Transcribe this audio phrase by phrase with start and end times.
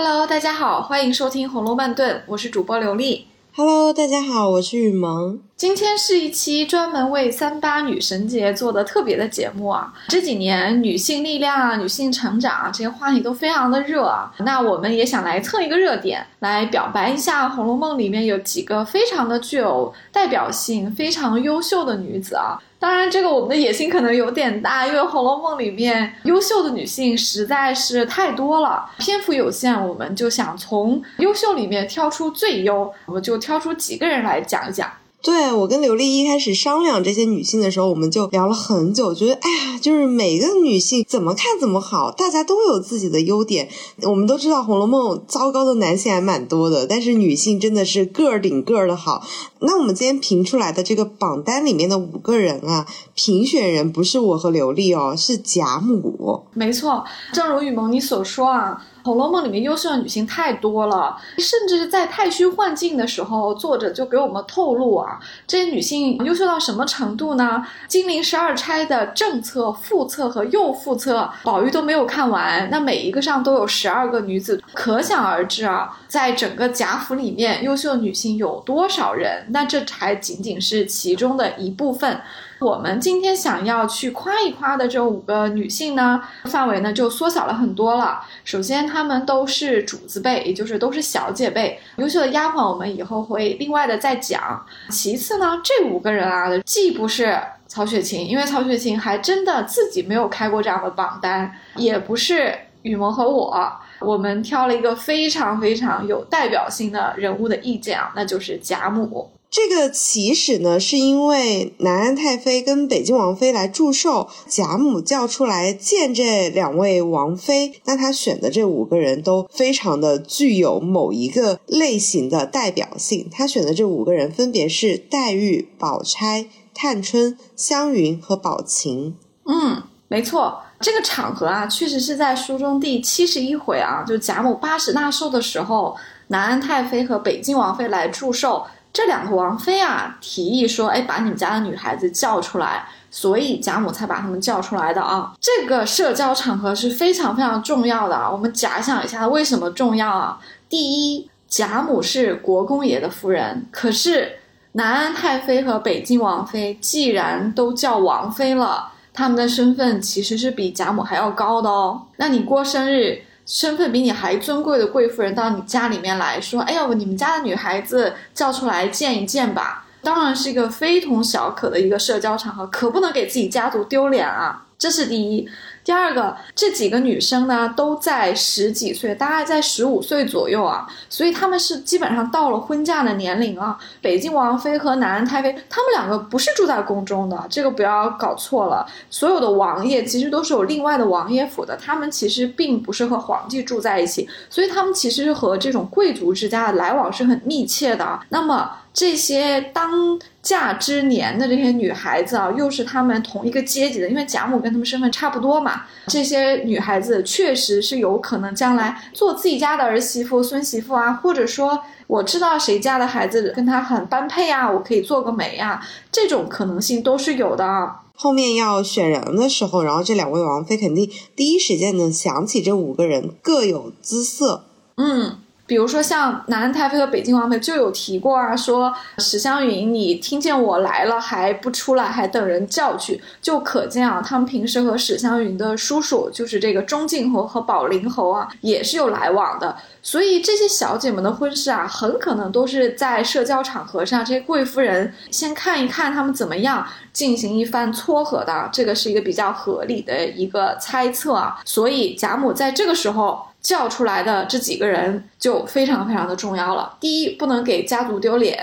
[0.00, 3.26] Hello，大家好，欢迎收听《红楼慢炖》，我是主播刘丽。
[3.56, 5.40] Hello，大家好，我是雨萌。
[5.56, 9.92] 今天是一期专门为三八女神节做的特别的节目啊！
[10.06, 22.56] 这几年女性力量啊、女性成长啊这些话题都非常的热啊，那我们也想来蹭一个热点，来表白一下《红楼梦》里面有几个非常的具有代表性、非常优秀的女子啊。
[22.80, 34.88] 当然，这个我们的野心可能有点大，因为《红楼梦》里面优秀的女性实在是太多了，篇幅有限，我们就想从优秀里面挑出最优，我们就挑出几个人来讲一讲。
[35.20, 43.68] 对我跟刘丽一开始商量这些女性的时候，我们就聊了很久，觉得哎呀，就是每个女性怎么看怎么好，大家都有自己的优点。
[44.02, 49.26] 我们都知道《红楼梦》糟糕的男性还蛮多的，但是女性真的是个儿顶个儿的好。
[49.58, 56.44] 那我们今天评出来的这个榜单里面的五个人啊，评选人不是我和刘丽哦，是贾母。
[56.54, 58.80] 没错，正如雨萌你所说啊。
[59.08, 67.66] 《红楼梦》里面优秀的女性太多了，甚至是在太虚幻境的时候，作者就给我们透露啊，这些女性优秀到什么程度呢？
[67.86, 79.46] 金陵十二钗的正册、副册和右副册，宝玉都没有看完，那每一个上都有十二个女子，可想而知啊，在整个贾府里面，优秀女性有多少人？
[79.48, 82.20] 那这还仅仅是其中的一部分。
[82.60, 88.20] 我们今天想要去夸一夸的这五个女性呢，范围呢就缩小了很多了。
[88.44, 91.78] 首先，她们都是主子辈，也就是都是小姐辈。
[91.96, 94.64] 优秀的丫鬟，我们以后会另外的再讲。
[94.90, 109.30] 其次呢，这五个人啊，既不是曹雪芹，因为曹雪芹还真的自己没有开过这样的榜单，也不是雨萌和我，我们挑了一个非常非常有代表性的人物的意见啊，那就是贾母。
[109.50, 123.26] 这个起始呢，是因为南安太妃跟北静王妃来祝寿，贾母叫出来见这两位王妃，那她选的这五个人都非常的具有某一个类型的代表性。
[123.30, 129.16] 她选的这五个人分别是黛玉、宝钗、探春、湘云和宝琴。
[129.46, 135.96] 嗯，没错，这个场合啊，确实是在书中第七十一回啊，就贾母八十大寿的时候，
[136.26, 138.66] 南安太妃和北静王妃来祝寿。
[138.98, 145.32] 这两个王妃啊，提议说：“哎，把你们家的女孩子叫出来。”所以贾母才把他们叫出来的啊。
[145.40, 148.28] 这个社交场合是非常非常重要的啊。
[148.28, 150.40] 我们假想一下，为什么重要啊？
[150.68, 154.40] 第一，贾母是国公爷的夫人，可是
[154.72, 162.02] 南安太妃和北静王妃既然都叫王妃了，他们的身份其实是比贾母还要高的哦。
[162.16, 163.22] 那你过生日？
[163.48, 174.66] 身份比你还尊贵的贵妇人到你家里面来说：“哎呦，你们家的女孩子叫出来见一见吧。”当然是一个非同小可的一个社交场合，可不能给自己家族丢脸啊！
[174.78, 175.48] 这是第一。
[175.88, 183.78] 第二个，这几个女生呢，都在十几岁，大概在十五岁左右啊，所以她们是基本上到了婚嫁的年龄啊。
[184.02, 188.86] 北京王妃和南安太妃，她们两个不是住在宫中的，这个不要搞错了。
[189.08, 198.20] 所有的王爷其实都是有另外的王爷府的，他们其实并不是和皇帝住在一起，所以他们其实是和这种贵族之家的来往是很密切的。
[198.28, 198.72] 那么。
[198.90, 200.18] 这些当
[200.48, 205.82] 嫁之年的这些女孩子啊，又是她们同一个阶级的，因为贾母跟她们身份差不多嘛。
[206.06, 217.96] 这些女孩子确实是有可能将来做自己家的儿媳妇、孙媳妇啊，或者说我知道谁家的孩子跟她很般配啊，我可以做个媒啊，这种可能性都是有的。
[218.14, 224.64] 后面要选人的时候，然后这两位王妃肯定第一时间能想起这五个人各有姿色。
[224.96, 225.40] 嗯。
[225.68, 239.76] 比如说像南安太妃和北京王妃就有提过啊，说史湘云，你听见我来了还不出来，还等人叫去，就可见啊，他们平时和史湘云的叔叔就是这个钟敬侯和宝林侯啊，也是有来往的。
[240.00, 251.60] 所以这些小姐们的婚事啊，很可能都是在社交场合上，这些贵夫人先看一看他们怎么样，进行一番撮合的，这个是一个比较合理的一个猜测啊。
[251.66, 253.47] 所以贾母在这个时候。
[253.60, 256.96] 叫出来的这几个人就非常非常的重要了。
[257.00, 258.56] 第一，不能给家族丢脸；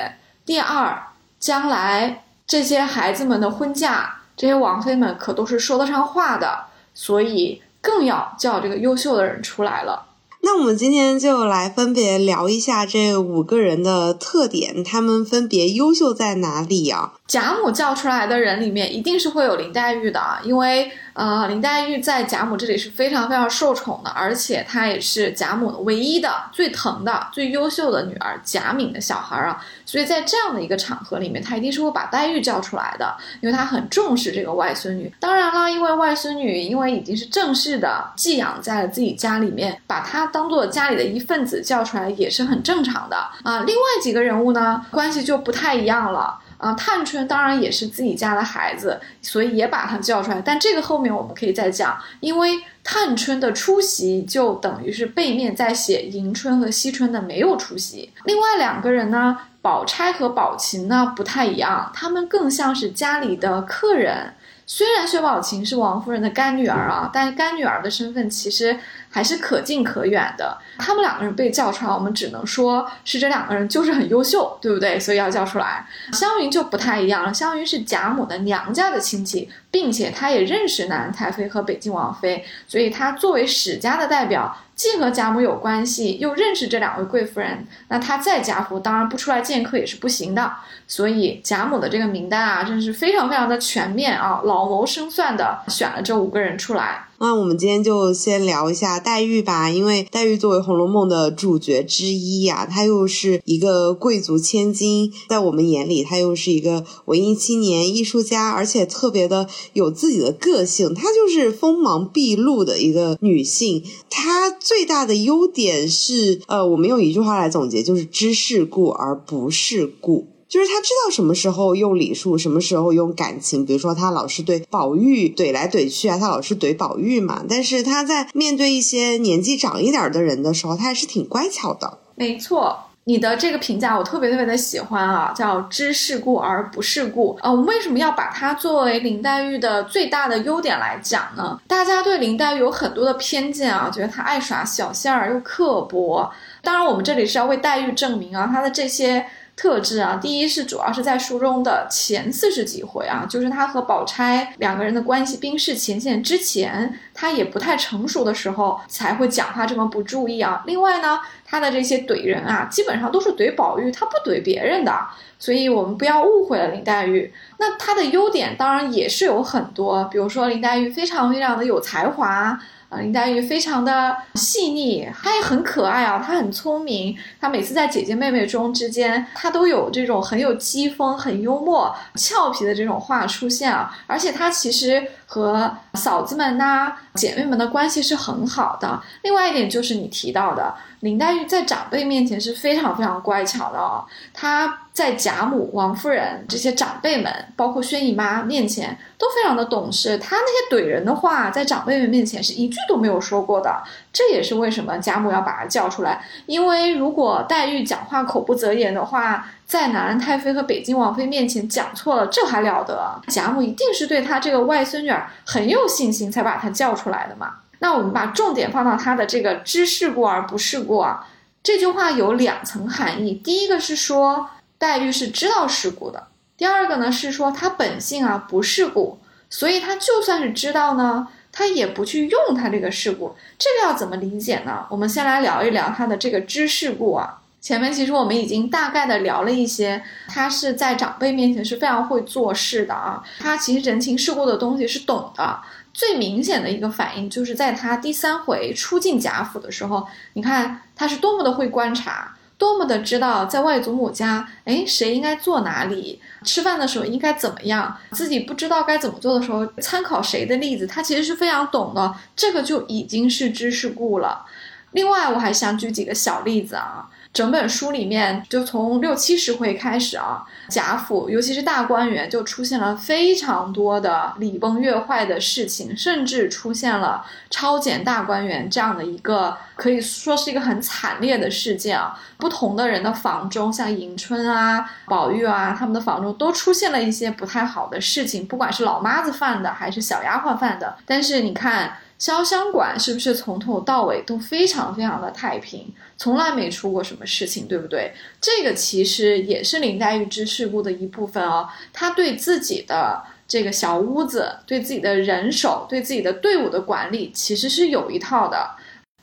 [0.45, 1.01] 第二，
[1.39, 10.07] 将来这些孩子们的婚嫁，这些王妃们可都是说得上话的，所以更要叫这个优秀的人出来了。
[10.41, 17.13] 那我们今天就来分别聊一下这五个人的特点，他们分别优秀在哪里啊？
[17.25, 29.63] 贾母叫出来的人里面，一定是会有林黛玉的，因为呃，林黛玉在贾母这里是非常非常受宠的，而且她也是贾母唯一的、最疼的、最优秀的女儿贾敏的小孩啊。
[29.85, 35.09] 所以在这样的一个场合里面，她一定是会把黛玉叫出来的，因为她很重视这个外孙女。
[35.17, 43.61] 当然了，因为外孙女因为已经是正式的寄养在了自己家里面，把她当做家里的一份子叫出来也是很正常的啊。
[43.61, 46.39] 另外几个人物呢，关系就不太一样了。
[46.65, 50.41] 啊，探春当然也是自己家的孩子，所以也把他叫出来。
[50.43, 52.49] 但这个后面我们可以再讲，因为
[52.83, 58.11] 探春的出席就等于是背面在写迎春和惜春的没有出席。
[58.23, 64.33] 另外两个人呢，宝钗和宝琴呢不太一样，他们更像是家里的客人。
[64.65, 68.79] 虽然薛宝琴是王夫人的干女儿啊，但干女儿的身份其实。
[69.15, 70.57] 还是可近可远的。
[70.77, 74.99] 他们两个人被叫出来，我们只能说是这两个人就是很优秀，对不对？
[74.99, 75.87] 所以要叫出来。
[76.11, 90.51] 湘云就不太一样了，湘云是贾母的娘家的亲戚，并且她也认识南太妃和北静王妃，所以她作为史家的代表，既和贾母有关系，又认识这两位贵夫人，那她在贾府当然不出来见客也是不行的。
[90.87, 97.05] 所以贾母的这个名单啊，真是非常非常的全面啊，老谋深算的选了这五个人出来。
[97.17, 113.83] 那我们今天就先聊一下黛玉吧，因为黛玉作为《红楼梦》的主角之一呀，她又是一个贵族千金，在我们眼里，她又是一个文艺青年、艺术家，而且特别的有自己的个性，她就是锋芒毕露的一个女性。
[114.09, 120.27] 她最大的优点是，呃，我们用一句话来总结，就是知世故而不世故。
[120.47, 123.65] 就是他知道什么时候用礼数，什么时候用感情。
[123.65, 127.43] 比如说，他老是对宝玉怼来怼去啊，他老是怼宝玉嘛。
[127.49, 131.97] 但是他在面对一些年纪长一点的人的时候，他还是挺乖巧的。
[132.13, 137.51] 没错，你的这个评价我特别特别的喜欢啊，叫知世故而不世故啊。
[137.51, 141.59] 我们为什么要把它作为林黛玉的最大的优点来讲呢？
[141.67, 146.31] 大家对林黛玉有很多的偏见啊，觉得她爱耍小性儿又刻薄。
[146.61, 149.25] 当然，我们这里是要为黛玉证明啊，她的这些。
[149.55, 160.61] 特质啊，第一是主要是在书中的前四十几回啊，就是他和宝钗两个人的关系冰释前嫌之前，他也不太成熟的时候才会讲话这么不注意啊。
[160.65, 164.91] 另外呢，他的这些怼人啊，基本上都是怼宝玉，他不怼别人的，
[165.39, 167.33] 所以我们不要误会了林黛玉。
[167.57, 172.59] 那她的优点当然也是有很多，比如说林黛玉非常非常的有才华。
[172.99, 189.01] 林黛玉非常的细腻，她也很可爱啊，她很聪明，她每次在姐姐妹妹中之间，她都有这种很有机锋、很幽默、俏皮的这种话出现啊，而且她其实和嫂子们呐、姐妹们的关系是很好的。
[189.23, 190.73] 另外一点就是你提到的。
[191.01, 194.03] 林黛玉在长辈面前是非常非常乖巧的哦，
[194.33, 200.17] 她在贾母、王夫人这些长辈们，包括薛姨妈面前都非常的懂事。
[200.17, 203.83] 她那些怼人的话，在长辈们面前是一句都没有说过的。
[204.13, 213.21] 这也是为什么贾母要把她叫出来，因为如果黛玉讲话口不择言的话，在南安太妃和北京王妃面前讲错了，这还了得？
[213.27, 217.55] 贾母一定是对她这个外孙女儿很有信心，才把她叫出来的嘛。
[217.79, 221.27] 那我们把重点放到她的这个知世故而不世故啊，
[221.61, 223.33] 这句话有两层含义。
[223.33, 226.27] 第一个是说黛玉是知道世故的，
[226.57, 229.19] 第二个呢是说她本性啊不世故，
[229.49, 233.35] 所以她就算是知道呢，她也不去用她这个世故。
[233.57, 234.85] 这个要怎么理解呢？
[234.89, 237.41] 我们先来聊一聊她的这个知世故啊。
[237.61, 245.59] 前面其实我们已经大概的聊了一些，她是在长辈面前是非常会做事的啊，她其实人情世故的东西是懂的。
[245.91, 264.45] 最明显的一个反应，就是在他第三回出进贾府的时候，你看他是多么的会观察，多么的知道在外祖母家，哎，谁应该坐哪里，吃饭的时候应该怎么样，自己不知道该怎么做的时候，参考谁的例子，他其实是非常懂的，这个就已经是知识故了。
[264.91, 267.09] 另外，我还想举几个小例子啊。
[267.35, 282.17] 整本书里面，就从六七十回开始啊，贾府尤其是大观园，就出现了非常多的礼崩乐坏的事情，甚至出现了抄检大观园这样的一个可以说是一个很惨烈的事件啊。
[282.37, 290.95] 不同的人的房中，像迎春啊、宝玉啊，他们的房中都出现了一些不太好的事情，不管是老妈子犯的，还是小丫鬟犯的。
[291.05, 291.97] 但是你看。
[292.17, 298.13] 潇湘馆是不是从头到尾都非常非常的太平，从来没出过什么事情，对不对？
[298.39, 301.67] 这个其实也是林黛玉知世故的一部分哦。
[301.91, 308.71] 她对自己的这个小屋子、对自己的人手、对自己的队伍的管理，其实是有一套的。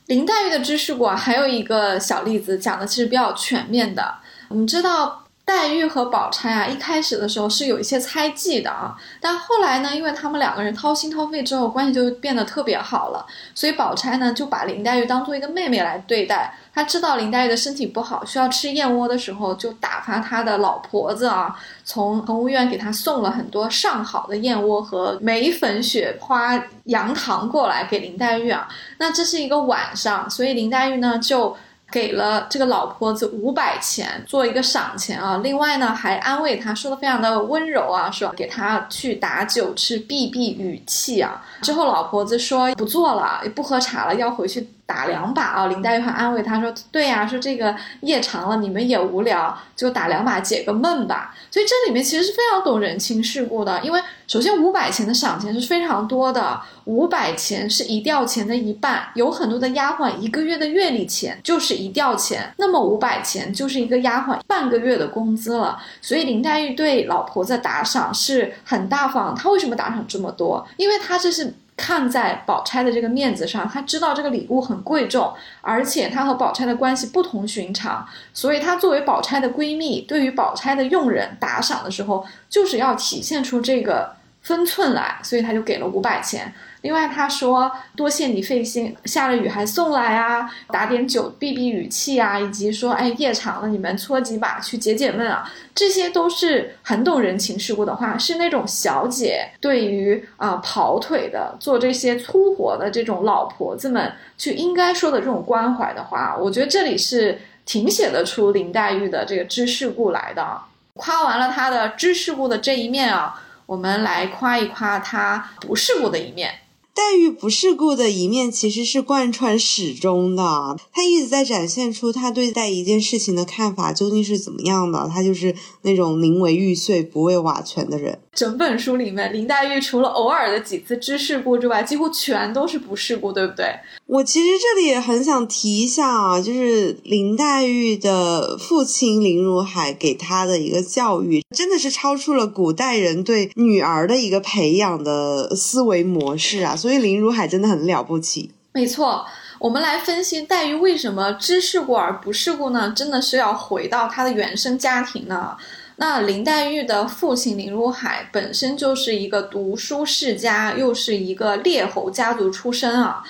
[0.05, 4.15] 林黛玉的知世故还有一个小例子，讲的其实比较全面的。
[4.49, 5.22] 我们知道。
[5.45, 16.55] 黛玉和宝钗啊，一开始的时候是有一些猜忌的啊，但后来呢，因为他们两个人掏心掏肺之后，关系就变得特别好了，所以宝钗呢就把林黛玉当做一个妹妹来对待。
[16.73, 28.67] 她知道林黛玉的身体不好，需要吃燕窝的时候，就打发她的老婆子啊，从恒务院给她送了很多上好的燕窝和梅粉、雪花、杨糖过来给林黛玉啊。
[28.97, 31.57] 那这是一个晚上，所以林黛玉呢就。
[31.93, 41.45] 给了这个老婆子五百钱做一个赏钱啊，另外呢还安慰她说的非常的温柔啊，说给她去打酒吃避避雨气啊。
[41.61, 44.72] 之后老婆子说不做了，不喝茶了，要回去。
[44.85, 45.67] 打两把啊！
[45.67, 53.79] 林黛玉还安慰他说：“对呀，说这个夜长了，你们也无聊，就打两把解个闷吧。”所以这里面其实是非常懂人情世故的。
[53.81, 65.79] 因为首先五百钱的赏钱是非常多的，五百钱是一吊钱的一半，有很多的丫鬟一个月的月例钱就是一吊钱，那么五百钱就是一个丫鬟半个月的工资了。
[66.01, 69.33] 所以林黛玉对老婆子打赏是很大方。
[69.33, 70.67] 她为什么打赏这么多？
[70.77, 71.53] 因为她这是。
[71.75, 86.53] 看在宝钗的这个面子上，她知道这个礼物很贵重，而且她和宝钗的关系不同寻常，所以她作为宝钗的闺蜜，对于宝钗的佣人打赏的时候，就是要体现出这个分寸来，所以她就给了五百钱。
[86.83, 110.59] 另外，他说多谢你费心，下了雨还送来啊，打点酒避避雨气啊，以及说哎夜长了，你们搓几把去解解闷啊，这些都是很懂人情世故的话，是那种小姐对于啊跑腿的做这些粗活的这种老婆子们去应该说的这种关怀的话，我觉得这里是挺写得出林黛玉的这个知世故来的。
[110.95, 116.53] 夸完了她的知世故的这一面啊，我们来夸一夸她不世故的一面。
[116.95, 125.09] 黛玉不世故的一面其实是贯穿始终的，她一直在展现出她对待一件事情的看法究竟是怎么样的。
[125.11, 128.22] 她就是那种宁为玉碎不为瓦全的人。
[128.33, 133.65] 整本书里面，林黛玉除了偶尔的几次知世故之外，几乎全都是不世故，对不对？
[134.07, 146.75] 我其实这里也很想提一下啊，就是林黛玉的父亲林如海给她的一个教育，真的是超出了古代人对女儿的一个培养的思维模式啊。
[146.75, 148.51] 所以林如海真的很了不起。
[148.73, 149.23] 没错，
[149.59, 152.91] 我们来分析黛玉为什么知世故而不世故呢？
[152.95, 155.55] 真的是要回到她的原生家庭呢。
[155.97, 163.23] 那林黛玉的父亲林如海本身就是一个读书世家，又是一个列侯家族出身啊。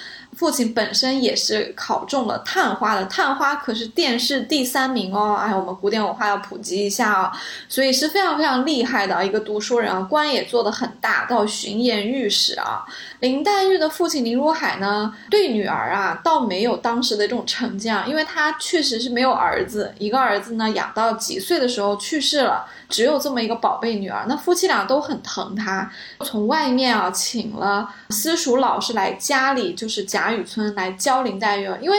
[0.43, 5.35] 父亲本身也是考中了探花的，探花可是殿试第三名哦。
[5.41, 7.31] 哎，我们古典文化要普及一下啊，
[7.69, 12.83] 所以是非常非常厉害的一个读书人啊，官也做得很大，到巡盐御史啊。
[13.21, 24.23] 林黛玉的父亲林如海呢，对女儿啊，倒没有当时的这种成见啊，因为他确实是没有儿子，一个儿子呢养到几岁的时候去世了，只有这么一个宝贝女儿。
[24.29, 31.97] 那夫妻俩都很疼她，从外面啊请了私塾老师来家里，就是贾雨村来教林黛玉，因为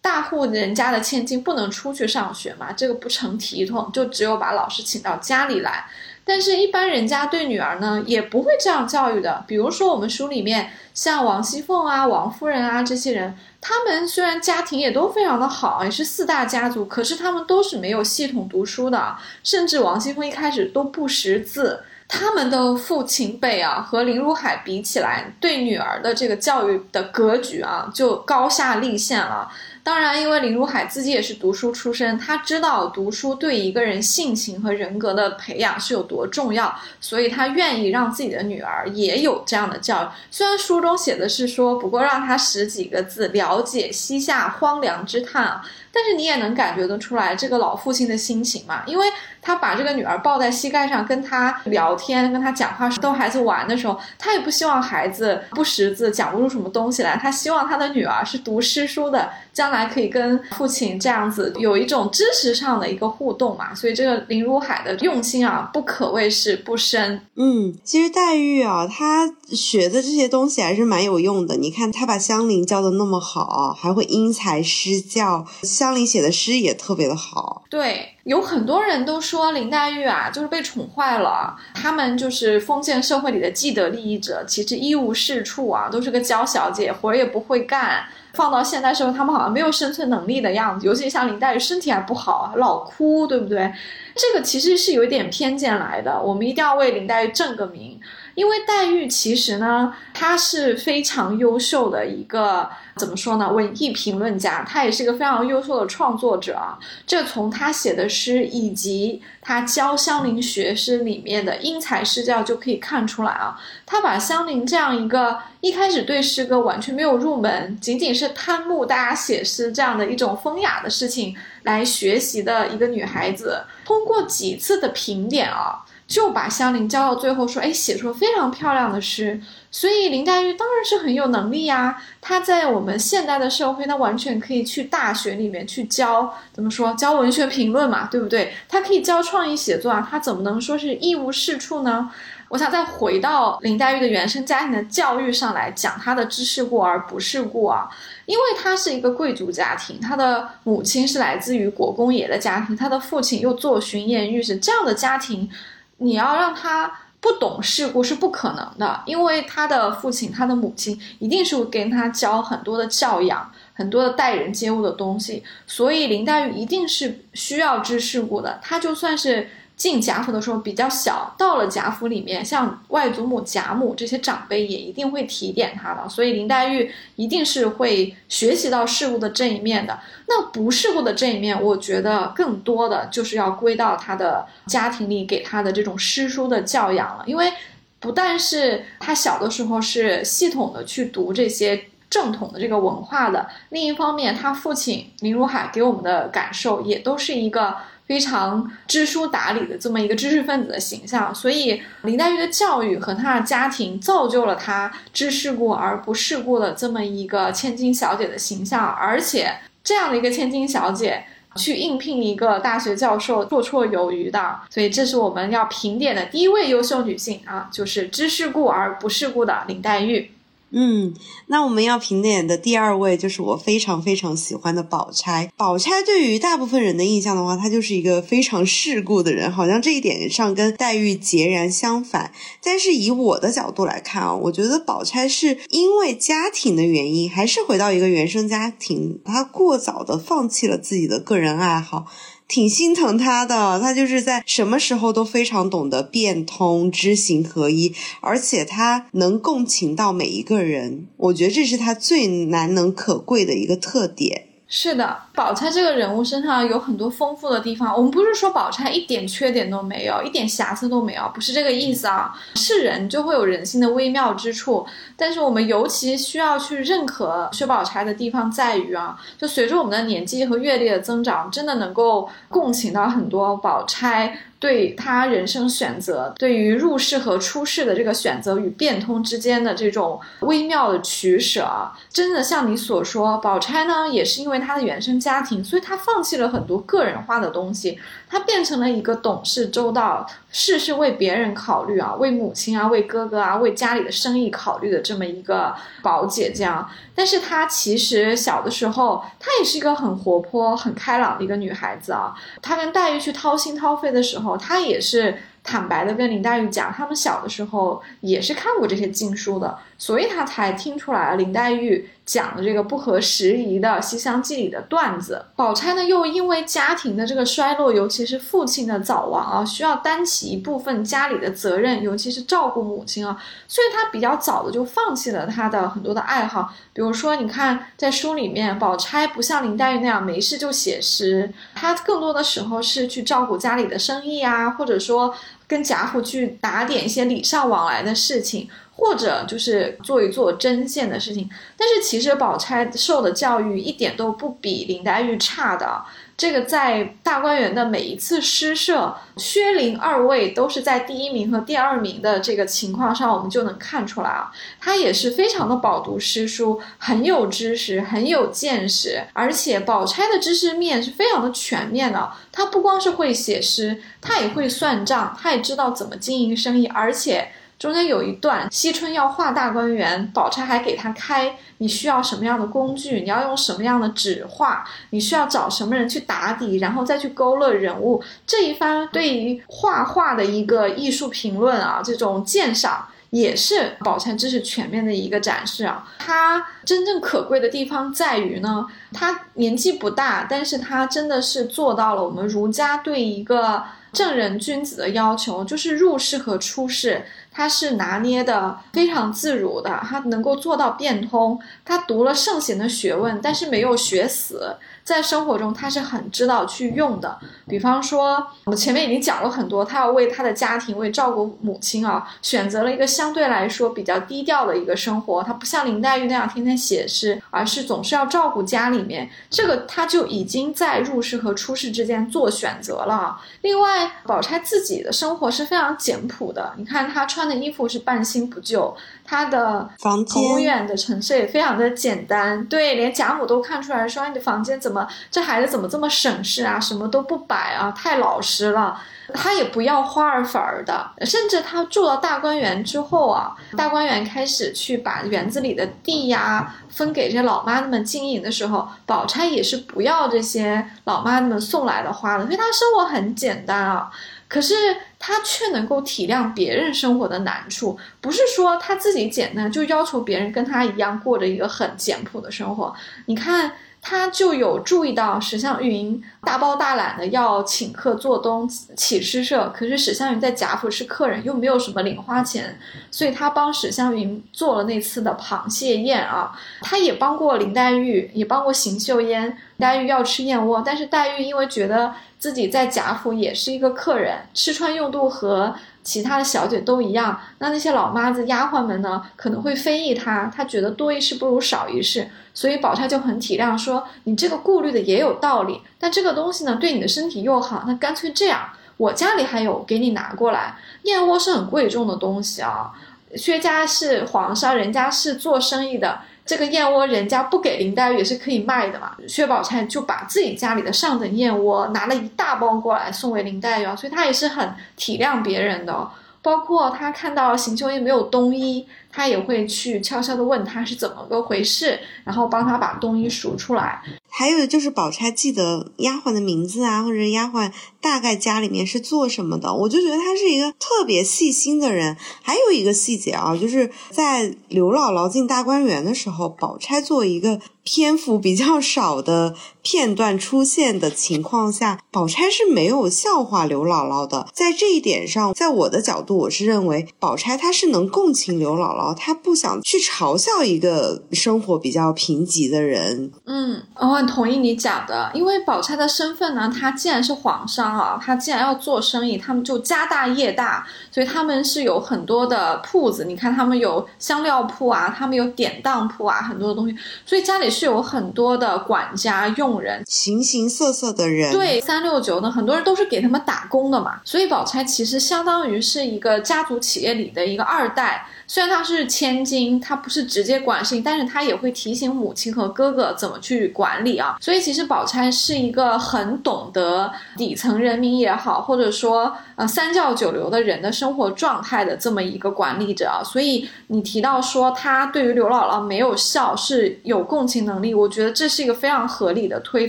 [0.00, 5.84] 大户人家的千金不能出去上学嘛，这个不成体统，就只有把老师请到家里来。
[6.28, 9.44] 但是，一般人家对女儿呢，也不会这样教育的。
[9.46, 21.84] 比如说，我们书里面像王熙凤啊、王夫人啊这些人，他们虽然家庭也都非常的好，也是四大家族，可是他们都是没有系统读书的，甚至王熙凤一开始都不识字。
[22.08, 29.48] 他们的父亲辈啊，和林如海比起来，对女儿的这个教育的格局啊，就高下立现了。
[29.86, 40.08] 当然，因为林如海自己也是读书出身，他知道读书对一个人性情和人格的培养是有多重要，所以他愿意让自己的女儿也有这样的教育。
[40.28, 45.64] 虽然书中写的是说，不过让他识几个字，了解西夏荒凉之叹啊。
[45.96, 49.06] 但是你也能感觉得出来，这个老父亲的心情嘛，因为
[49.40, 63.74] 他把这个女儿抱在膝盖上，跟他聊天，跟他讲话，逗孩子玩的时候，他也不希望孩子不识字，讲不出什么东西来，他希望他的女儿是读诗书的，将来可以跟父亲这样子有一种知识上的一个互动嘛。
[63.74, 67.22] 所以这个林如海的用心啊，不可谓是不深。
[67.36, 71.56] 嗯，其实黛玉啊，她学的这些东西还是蛮有用的。
[71.56, 75.46] 你看她把香菱教的那么好，还会因材施教。
[75.62, 81.56] 像香菱写的诗也特别的好，对，有很多人都说林黛玉啊，就是被宠坏了。
[81.74, 88.04] 他们就是封建社会里的既得利益者，其实一无是处啊，都是个娇小姐，活也不会干。
[88.34, 90.86] 放到现代社会，他们好像没有生存能力的样子。
[90.86, 93.72] 尤其像林黛玉，身体还不好，老哭，对不对？
[94.16, 96.20] 这个其实是有一点偏见来的。
[96.20, 97.98] 我们一定要为林黛玉正个名。
[98.36, 102.70] 因为黛玉其实呢，她是非常优秀的一个。
[102.96, 103.52] 怎么说呢？
[103.52, 106.78] 文艺评论家，她也是一个非常优秀的创作者啊。
[107.06, 113.60] 这从她写的诗以及她教香菱学诗里面的因材施教就可以看出来啊。
[113.84, 125.84] 她把香菱这样一个一开始对诗歌完全没有入门，仅仅是贪慕大家写诗这样的一种风雅的事情来学习的一个女孩子，通过几次的评点啊。
[126.06, 129.40] 就把香菱教到最后，说，哎，写出了非常漂亮的诗。
[129.72, 132.00] 所以林黛玉当然是很有能力呀。
[132.20, 138.54] 她在我们现代的社会，她完全可以去大学里面去教，怎么说，教文学评论嘛，对不对？
[138.68, 142.08] 她可以教创意写作啊，她怎么能说是一无是处呢？
[142.50, 147.88] 我想再回到林黛玉的原生家庭的教育上来讲，她的知世故而不世故啊，
[148.26, 155.50] 因为她是一个贵族家庭，她的母亲是来自于国公爷的家庭，她的父亲又做巡盐御史，这样的家庭。
[155.98, 168.58] 你要让他不懂世故是不可能的，因为他的父亲、他的母亲一定是会跟他教很多的教养、很多的待人接物的东西，所以林黛玉一定是需要知世故的。
[168.62, 169.48] 他就算是。
[169.76, 179.98] 进贾府的时候比较小，到了贾府里面，像外祖母、贾母这些长辈也一定会提点她的，所以林黛玉一定是会学习到事物的这一面的。
[180.28, 187.24] 那不事故的这一面，我觉得更多的就是要归到她的家庭里给她的这种诗书的教养了。
[187.26, 187.52] 因为
[188.00, 197.76] 不但是她小的时候是系统的去读这些正统的这个文化的，另一方面，她父亲林如海给我们的感受也都是一个。
[198.06, 208.92] 非常知书达理的这么一个知识分子的形象，所以林黛玉的教育和她的家庭造就了她知世故而不世故的这么一个千金小姐的形象。
[208.92, 211.24] 而且这样的一个千金小姐
[211.56, 214.60] 去应聘一个大学教授，绰绰有余的。
[214.70, 220.30] 所以这是我们要评点的第一位优秀女性啊，就是知世故而不世故的林黛玉。
[220.70, 221.14] 嗯，
[221.46, 225.50] 那我们要评点的第二位就是我非常非常喜欢的宝钗。
[225.56, 232.32] 宝钗对于大部分人的印象的话，她就是一个非常世故的人，好像这一点上跟黛玉截然相反。
[232.62, 242.06] 但是以我的角度来看啊，我觉得宝钗是因为家庭的原因，还是回到一个原生家庭，她过早的放弃了自己的个人爱好。
[242.48, 254.46] 挺心疼他的，他就是在什么时候都非常懂得变通、知行合一，而且他能共情到每一个人，我觉得这是他最难能可贵的一个特点。
[254.68, 257.96] 是的，宝钗这个人物身上有很多丰富的地方。
[257.96, 262.36] 我们不是说宝钗一点缺点都没有，一点瑕疵都没有，不是这个意思啊。
[262.56, 264.84] 是人就会有人性的微妙之处，
[265.16, 274.36] 但是我们尤其需要去认可薛宝钗的地方在于啊，就随着我们的年纪和阅历的增长，真的能够共情到很多宝钗。
[274.58, 290.26] 对他人生选择，对于入世和出世的这个选择与变通之间的这种微妙的取舍，真的像你所说，宝钗呢也是因为她的原生家庭，所以她放弃了很多个人化的东西，她变成了一个懂事周到。
[290.50, 296.88] 事事为别人考虑啊，为母亲啊，为哥哥啊，为家里的生意考虑的这么一个宝姐这样。
[297.14, 302.34] 但是她其实小的时候，她也是一个很活泼、很开朗的一个女孩子啊。
[302.62, 305.36] 她跟黛玉去掏心掏肺的时候，她也是。
[305.68, 315.42] 坦白的跟林黛玉讲，他们小的时候也是看过这些禁书的，所以他才听出来了林黛玉讲的这个不合时宜的《西厢记》里的段子。
[315.54, 326.72] 宝钗呢，又因为家庭的这个衰落，尤其是父亲的早亡啊，需要担起一部分家里的责任，尤其是照顾母亲啊，所以她比较早的就放弃了她的很多的爱好。
[326.92, 335.32] 比如说，你看在书里面，宝钗不像林黛玉那样没事就写诗，她更多的时候是去照顾家里的生意啊，或者说。
[335.68, 341.48] 跟贾府去打点一些礼尚往来的事情，或者就是做一做针线的事情。
[341.76, 346.02] 但是其实宝钗受的教育一点都不比林黛玉差的。
[346.36, 362.30] 这个在大观园的每一次诗社，薛林二位都是在第一名和第二名的这个情况上，我们就能看出来啊，他也是非常的饱读诗书，很有知识，很有见识，而且宝钗的知识面是非常的全面的。
[362.52, 367.50] 她不光是会写诗，她也会算账，她也知道怎么经营生意，而且。
[367.78, 373.20] 中间有一段，惜春要画大观园，宝钗还给他开，你需要什么样的工具？
[373.20, 374.82] 你要用什么样的纸画？
[375.10, 378.22] 你需要找什么人去打底，然后再去勾勒人物？
[378.46, 386.08] 这一番对于画画的一个艺术评论啊，这种鉴赏也是宝钗知识全面的一个展示啊。
[386.18, 393.82] 她真正可贵的地方在于呢，她年纪不大，但是她真的是做到了我们儒家对一个
[394.16, 397.26] 正人君子的要求，就是入世和出世。
[397.52, 401.58] 他是拿捏的非常自如的，他能够做到变通。
[401.86, 404.76] 他读了圣贤的学问，但是没有学死。
[405.02, 407.38] 在生活中，他是很知道去用的。
[407.66, 415.42] 比方说，我前面已经讲了很多，他要为他的家庭，为照顾母亲啊，选择了一个相对来说比较低调的一个生活。
[415.42, 419.30] 他不像林黛玉那样天天写诗，而是总是要照顾家里面。
[419.48, 423.40] 这个他就已经在入世和出世之间做选择了。
[423.62, 426.72] 另外，宝钗自己的生活是非常简朴的。
[426.76, 432.64] 你看，她穿的衣服是半新不旧，她的房间院的陈设也非常的简单。
[432.66, 436.80] 对，连贾母都看出来说：“你的房间怎么？”这孩子怎么这么省事啊？
[436.80, 439.00] 什么都不摆啊，太老实了。
[439.36, 454.10] 他也不要花儿粉儿的，甚至他住到大观园之后啊，大观园开始去把园子里的地呀分给这些老妈子们经营的时候，宝钗也是不要这些老妈子们送来的花的，所以她生活很简单啊。
[454.48, 454.74] 可是
[455.18, 462.94] 她却能够体谅别人生活的难处，不是说她自己简单就要求别人跟她一样过着一个很简朴的生活。
[463.26, 463.72] 你看。
[464.08, 472.78] 他就有注意到史湘云大包大揽的要请客做东起诗社，可是史湘云在贾府是客人，又没有什么零花钱，
[473.10, 476.56] 所以他帮史湘云做了那次的螃蟹宴啊。
[476.82, 479.58] 他也帮过林黛玉，也帮过邢岫烟。
[479.76, 485.74] 黛玉要吃燕窝，但是黛玉因为觉得自己在贾府也是一个客人，吃穿用度和。
[486.06, 500.76] 其他的小姐都一样，那那些老妈子、丫鬟们呢，可能会非议她，她觉得多一事不如少一事，所以宝钗就很体谅，说你这个顾虑的也有道理，但这个东西呢，对你的身体又好，那干脆这样，我家里还有，给你拿过来。
[501.02, 502.92] 燕窝是很贵重的东西啊，
[503.34, 506.20] 薛家是皇上，人家是做生意的。
[506.46, 509.16] 这个燕窝人家不给林黛玉也是可以卖的嘛。
[509.26, 516.08] 薛宝钗就把自己家里的上等燕窝拿了一大包过来送给林黛玉，所以她也是很体谅别人的。
[516.40, 524.02] 包括她看到邢岫烟没有冬衣，他也会去悄悄的问他是怎么个回事，然后帮他把冬衣赎出来。
[524.28, 532.14] 还有就是宝钗记得丫鬟的名字啊，或者丫鬟大概家里面是做什么的，我就觉得她是一个特别细心的人。
[532.42, 537.58] 还有一个细节啊，就是在刘姥姥进大观园的时候，宝钗作为一个。
[537.88, 544.48] 篇幅比较少的片段出现的情况下，宝钗是没有笑话刘姥姥的。
[544.52, 553.30] 在这一点上，在我的角度，我是认为宝钗她是能共情刘姥姥，她不想去嘲笑一个生活比较贫瘠的人。
[553.44, 563.26] 嗯，我很同意你讲的，因为宝钗的身份呢，她既然是皇商啊，她既然要做生意，他们就家大业大，所以他们是有很多的铺子。
[563.26, 567.66] 你看，他们有香料铺啊，他们有典当铺啊，很多的东西，所以家里。
[567.76, 571.52] 是有很多的管家佣人，形形色色的人。
[571.52, 574.20] 对，三六九呢，很多人都是给他们打工的嘛。
[574.24, 578.26] 所以宝钗其实相当于是一个家族企业里的一个二代。
[578.46, 584.36] 虽然她是千金，她不是直接管事，但是她也会提醒母亲和哥哥怎么去管理啊。
[584.40, 593.24] 所以其实宝钗是一个很懂得底层人民也好，或者说呃三教九流的人的生活状态的这么一个管理者啊。
[593.24, 599.88] 所以你提到说她对于刘姥姥没有笑，是有共情能力，我觉得这是一个非常合理的推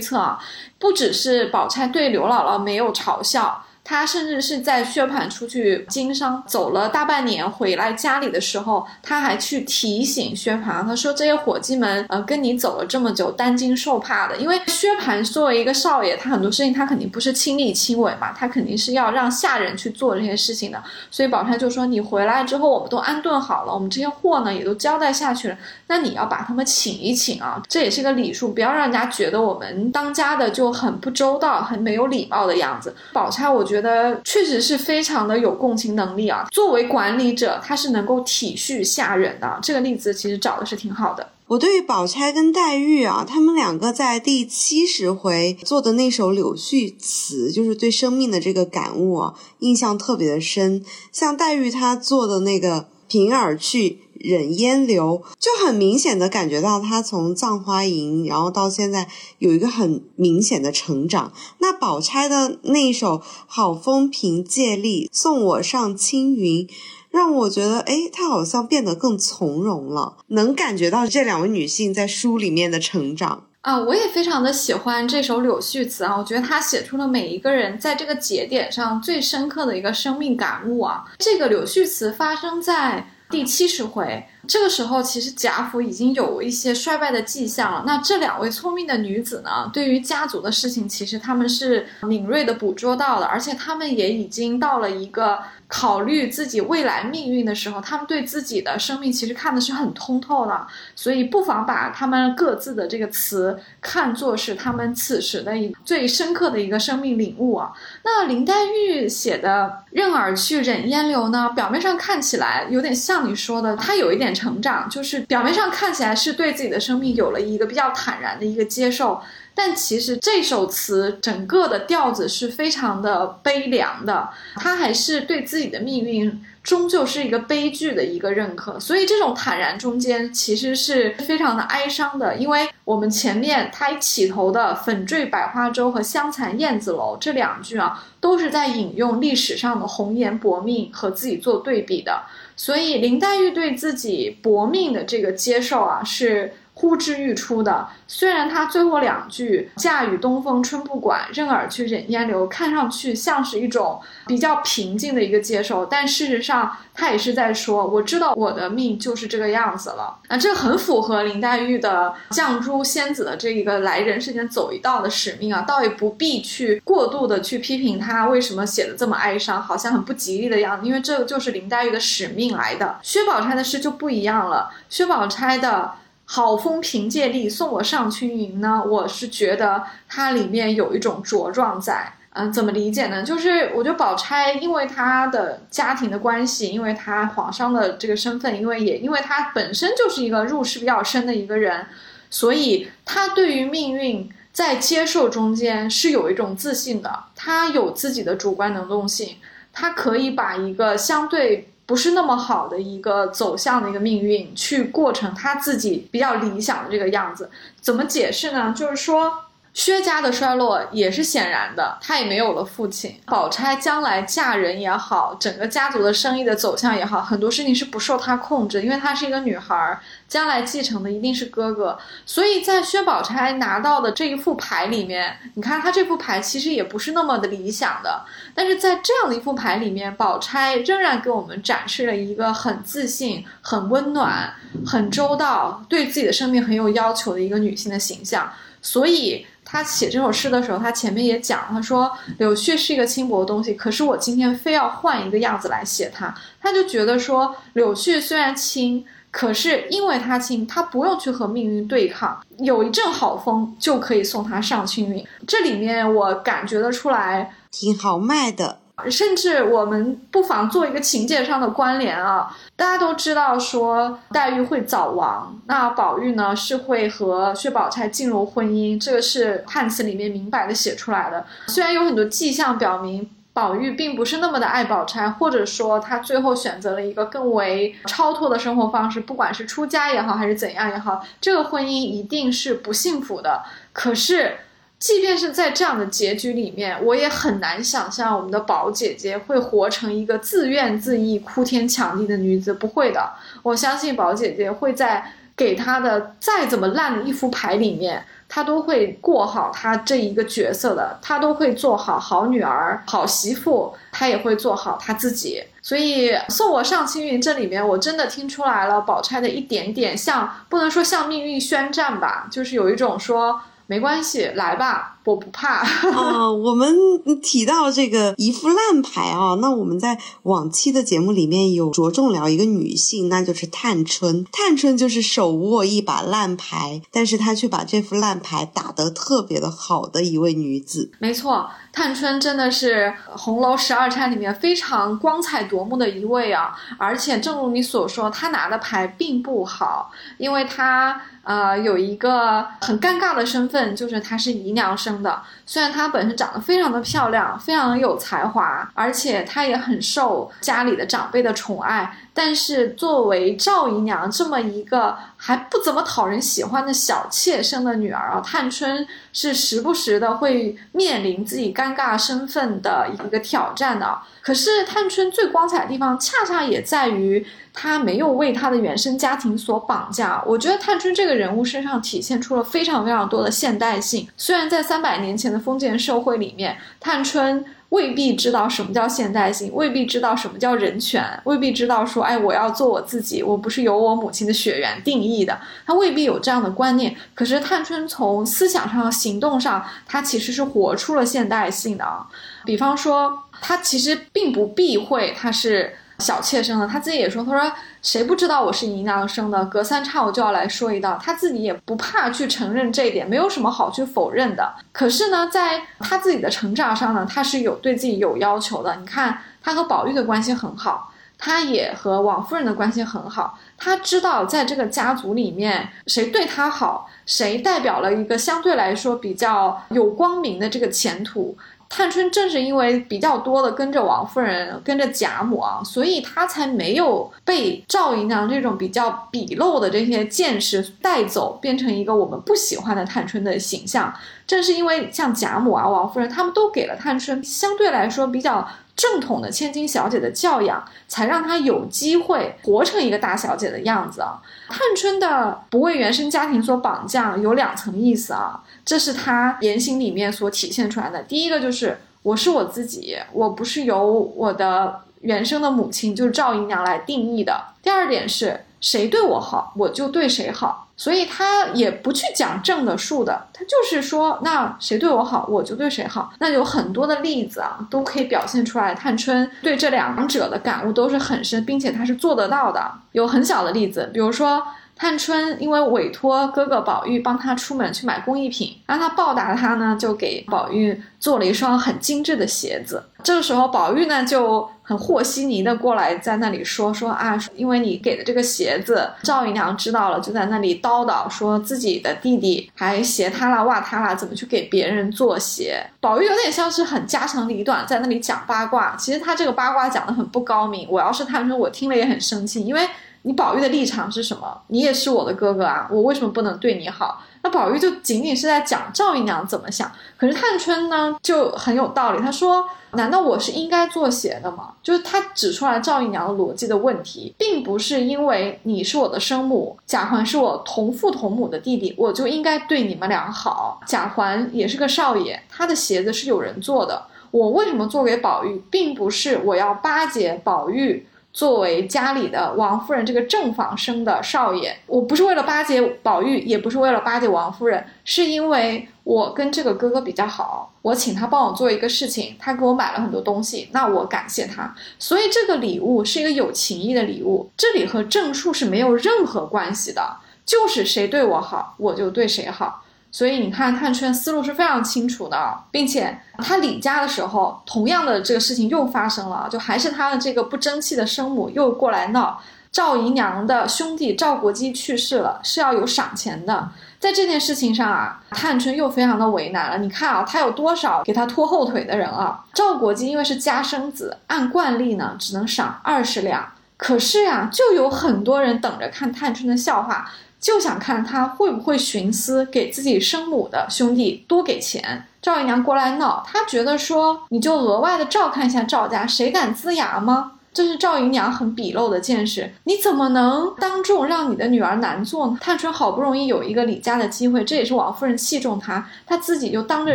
[0.00, 0.38] 测啊。
[0.80, 3.64] 不只是宝钗对刘姥姥没有嘲笑。
[3.88, 14.36] 他甚至是在薛蟠出去经商走了大半年回来家里的时候，他还去提醒薛蟠，他说这些伙计们，呃，跟你走了这么久，担惊受怕的。
[14.36, 20.82] 因为薛蟠作为一个少爷，他很多事情他肯定不是亲力亲为嘛，他肯定是要让下人去做这些事情的。
[21.10, 32.94] 所以宝钗就说，你回来之后，我们都安顿好了，我们这些货呢也都交代下去了，那你要把他们请一请啊，这也是个礼数，不要让人家觉得我们当家的就很不周到，很没有礼貌的样子。
[33.14, 33.77] 宝钗，我觉得。
[33.78, 36.48] 觉得确实是非常的有共情能力啊！
[36.50, 39.56] 作为管理者，他是能够体恤下人的。
[39.62, 41.28] 这个例子其实找的是挺好的。
[41.46, 50.84] 我对宝钗跟黛玉啊，他们两个在第七十回做的那首柳絮词，就是对生命的这个感悟啊，印象特别的深。
[51.12, 54.00] 像黛玉她做的那个平儿去。
[54.20, 61.32] 忍烟流就很明显的感觉到他从葬花吟，然后到现在有一个很明显的成长。
[61.58, 66.68] 那宝钗的那一首好风凭借力送我上青云，
[67.10, 73.78] 让我觉得，哎，她好像变得更从容了，能感觉到这两位女性在书里面的成长啊。
[73.78, 81.04] 我也非常的喜欢这首柳絮词啊，我觉得她写出了每一个人在这个节点上最深刻的一个生命感悟啊。
[81.18, 83.14] 这个柳絮词发生在。
[83.30, 87.84] 第七十回，这个时候，其实贾府已经有一些衰败的迹象了。
[87.86, 95.38] 那这两位聪明的女子呢，对于家族的事情，其实他们是敏锐的捕捉到了，而且他们也已经到了一个。
[95.68, 107.70] 考虑自己未来命运的时候，他们对自己的生命其实看的是很通透的，所以不妨把他们各自的这个词看作是他们此时的一最深刻的一个生命领悟啊。
[108.02, 119.20] 那林黛玉写的“任尔去，忍烟流”呢，表面上看起来有点像你说的，她有一点成长，就是表面上看起来是对自己的生命有了一个比较坦然的一个接受。
[119.60, 142.22] 但其实这首词整个的调子是非常的悲凉的，他还是对自己的命运终究是一个悲剧的一个认可，所以这种坦然中间其实是非常的哀伤的，因为我们前面他起头的“粉坠百花洲”和“香残燕子楼”这两句啊，都是在引用历史上的红颜薄命和自己做对比的，
[142.54, 146.52] 所以林黛玉对自己薄命的这个接受啊是。
[146.80, 173.00] 呼之欲出的，虽然他最后两句“嫁与东风春不管，任尔去忍烟流”看上去像是一种比较平静的一个接受，但事实上他也是在说：“我知道我的命就是这个样子了。”那这很符合林黛玉的绛珠仙子的这一个来人世间走一道的使命啊，倒也不必去过度的去批评他为什么写的这么哀伤，好像很不吉利的样子，因为这就是林黛玉的使命来的。
[173.02, 175.94] 薛宝钗的诗就不一样了，薛宝钗的。
[176.30, 178.84] 好风凭借力，送我上青云呢？
[178.86, 182.12] 我是觉得它里面有一种茁壮在。
[182.34, 183.22] 嗯，怎么理解呢？
[183.22, 191.86] 就是我觉得宝钗因为她的家庭的关系，因为她皇上的这个身份，因为也因为她本身就是一个入世比较深的一个人，
[192.28, 197.24] 所以她对于命运在接受中间是有一种自信的。
[197.34, 199.36] 她有自己的主观能动性，
[199.72, 201.70] 她可以把一个相对。
[201.88, 208.74] 不是那么好的一个走向的一个命运，去过成他自己比较理想的这个样子，怎么解释呢？
[208.76, 209.47] 就是说。
[209.78, 213.16] 薛家的衰落也是显然的，他也没有了父亲。
[213.26, 221.96] 宝钗将来嫁人也好，整个家族的生意的走向也好，很多事情是不受她控制，因为她是一个女孩，将来继承的一定是哥哥。
[222.26, 228.24] 所以在薛宝钗拿到的这一副牌里面，你看她这副牌其实也不是那么的理想的，
[228.56, 234.52] 但是在这样的一副牌里面，宝钗仍然给我们展示了一个很自信、很温暖、
[234.84, 238.52] 很周到、对自己的生命很有要求的一个女性的形象。
[238.82, 239.46] 所以。
[239.70, 246.34] 他写这首诗的时候，他前面也讲，他说柳絮是一个轻薄的东西，可是我今天非要换一个样子来写它。
[246.58, 255.22] 他就觉得说，柳絮虽然轻，可是因为它轻，它不用去和命运对抗，有一阵好风就可以送它上青云。
[255.46, 258.78] 这里面我感觉得出来，挺豪迈的。
[259.08, 271.46] 甚至我们不妨做一个情节上的关联啊，大家都知道说黛玉会早亡，那宝玉呢是会和薛宝钗进入婚姻，这个是判词里面明白的写出来的。
[271.68, 283.62] 虽然有很多迹象表明宝玉并不是那么的爱宝钗，或者说他最后选择了一个更为超脱的生活方式，不管是出家也好，还是怎样也好，这个婚姻一定是不幸福的。
[283.92, 284.56] 可是。
[284.98, 292.74] 即便是在这样的结局里面，我也很难想象我们的宝姐姐会活成一个自怨自艾、哭天抢地的女子。
[292.74, 293.32] 不会的，
[293.62, 305.62] 我相信宝姐姐会在给她的再怎么烂的一副牌里面，她都会过好她这一个角色的，她都会做好好女儿、好媳妇，她也会做好她自己。
[305.80, 313.60] 所以送我上青云这里面，我真的听出来了，宝钗的一点点像，不能说向命运宣战吧，就是有一种说。
[313.88, 315.80] 没关系，来吧，我不怕。
[316.10, 316.96] 啊， 我们
[317.42, 324.46] 提到这个一副烂牌啊，那我们在往期的节目里面有着重聊一个女性，那就是探春。
[324.50, 331.10] 探春就是手握一把烂牌，但是她却把这副烂牌打得特别的好的一位女子。
[331.18, 336.74] 没错，探春真的是红楼十二钗里面非常光彩夺目的一位啊！
[336.96, 341.20] 而且正如你所说，她拿的牌并不好，因为她。
[341.48, 345.42] 呃，有一个很尴尬的身份，就是她是姨娘生的。
[345.68, 352.16] 虽然她本身长得非常的漂亮，非常的有才华，而且她也很受家里的长辈的宠爱。
[352.32, 364.18] 但是作为赵姨娘这么一个还不怎么讨人喜欢的小妾生的女儿啊，探春是时不时的会面临自己尴尬身份的一个挑战的。
[364.40, 370.40] 可是探春最光彩的地方，恰恰也在于她没有为她的原生家庭所绑架。
[370.46, 374.28] 我觉得探春这个人物身上体现出了非常非常多的现代性。
[374.36, 377.64] 虽然在三百年前的封建社会里面，探春。
[377.88, 387.16] 未必知道什么叫现代性，未必知道什么叫人权，未必知道说，哎，我要做我自己，我不是由我母亲的血缘定义的，他未必有这样的观念。
[387.34, 392.26] 可是探春从思想上、行动上，他其实是活出了现代性的啊。
[392.66, 395.94] 比方说，他其实并不避讳他是。
[396.18, 399.64] 小妾生的，他自己也说，他说谁不知道我是姨娘生的？
[399.66, 404.74] 隔三差五就要来说一道，他自己也不怕去承认这一点，没有什么好去否认的。
[404.90, 408.96] 可是呢，在他自己的成长上呢，他是有对自己有要求的。
[408.96, 413.56] 你看，他和宝玉的关系很好，他也和王夫人的关系很好。
[413.76, 421.56] 他知道在这个家族里面，谁对他好，谁代表了一个相对来说比较有光明的这个前途。
[421.88, 434.14] 探春正是因为比较多的跟着王夫人，跟着贾母啊，所以她才没有被赵姨娘这种比较鄙陋的这些见识带走，变成一个我们不喜欢的探春的形象。
[434.48, 444.40] 正是因为像贾母啊、王夫人，他们都给了探春相对来说比较正统的千金小姐的教养，才让她有机会活成一个大小姐的样子啊。
[444.68, 448.64] 探春的不为原生家庭所绑架，有两层意思啊。
[448.86, 451.22] 这是她言行里面所体现出来的。
[451.24, 457.62] 第一个就是我是我自己，我不是由我的原生的母亲就是赵姨娘来定义的。
[457.82, 466.30] 第二点是谁对我好，我就对谁好，所以他也不去讲正的数的，他就是说那谁对我好，我就对谁好。
[466.40, 468.92] 那有很多的例子啊，都可以表现出来。
[468.94, 472.92] 探春对这两者的感悟都是很深，并且他是做得到的。
[473.12, 474.62] 有很小的例子，比如说。
[475.00, 483.00] 探春因为委托哥哥宝玉帮她出门去买工艺品，让他报答他呢，就给宝玉做了一双很精致的鞋子。
[483.22, 495.78] 这个时候，宝玉呢就很和稀泥的过来，在那里说说啊，因为你给的这个鞋子，赵姨娘知道了，就在那里叨叨说自己的弟弟还鞋塌了、袜塌了，怎么去给别人做鞋？
[496.00, 498.96] 宝玉有点像是很家长里短，在那里讲八卦。
[498.96, 500.88] 其实他这个八卦讲的很不高明。
[500.90, 502.80] 我要是探春，我听了也很生气，因为。
[503.22, 504.62] 你宝玉的立场是什么？
[504.68, 507.20] 你也是我的哥哥啊，我为什么不能对你好？
[507.50, 509.90] 宝玉就仅仅是在讲赵姨娘怎么想。
[510.16, 512.20] 可是探春呢，就很有道理。
[512.20, 523.80] 她说：“难道我是应该做鞋的吗？”就是她指出来赵姨娘逻辑的问题，并不是因为你是我的生母，贾环是我同父同母的弟弟，我就应该对你们俩好。
[523.86, 527.06] 贾环也是个少爷，他的鞋子是有人做的。
[527.30, 531.06] 我为什么做给宝玉，并不是我要巴结宝玉。
[531.38, 552.82] 作为家里的王夫人这个正房生的少爷，我不是为了巴结宝玉，也不是为了巴结王夫人，是因为我跟这个哥哥比较好，我请他帮我做一个事情，他给我买了很多东西，那我感谢他，所以这个礼物是一个有情义的礼物，这里和正数是没有任何关系的，就是谁对我好，我就对谁好。
[553.18, 555.36] 所以你看，探春思路是非常清楚的，
[555.72, 562.40] 并且她离家的时候，同样的这个事情又发生了，就还是她的这个不争气的生母又过来闹。
[562.70, 566.68] 赵姨娘的兄弟赵国基去世了，是要有赏钱的。
[567.00, 569.78] 在这件事情上啊，探春又非常的为难了。
[569.78, 572.44] 你看啊，她有多少给她拖后腿的人啊？
[572.54, 576.52] 赵国基因为是家生子，按惯例呢，只能赏二十两。
[576.76, 580.08] 可是呀，就有很多人等着看探春的笑话。
[580.40, 585.04] 就想看他会不会徇私，给自己生母的兄弟多给钱。
[585.20, 590.32] 赵姨娘过来闹，她觉得说你就额外的照看一下赵家，谁敢呲牙吗？
[590.58, 595.38] 这是赵姨娘很鄙陋的见识，你怎么能当众让你的女儿难做呢？
[595.40, 599.94] 探春好不容易有一个李家的机会，这也是王夫人器重她，她自己就当着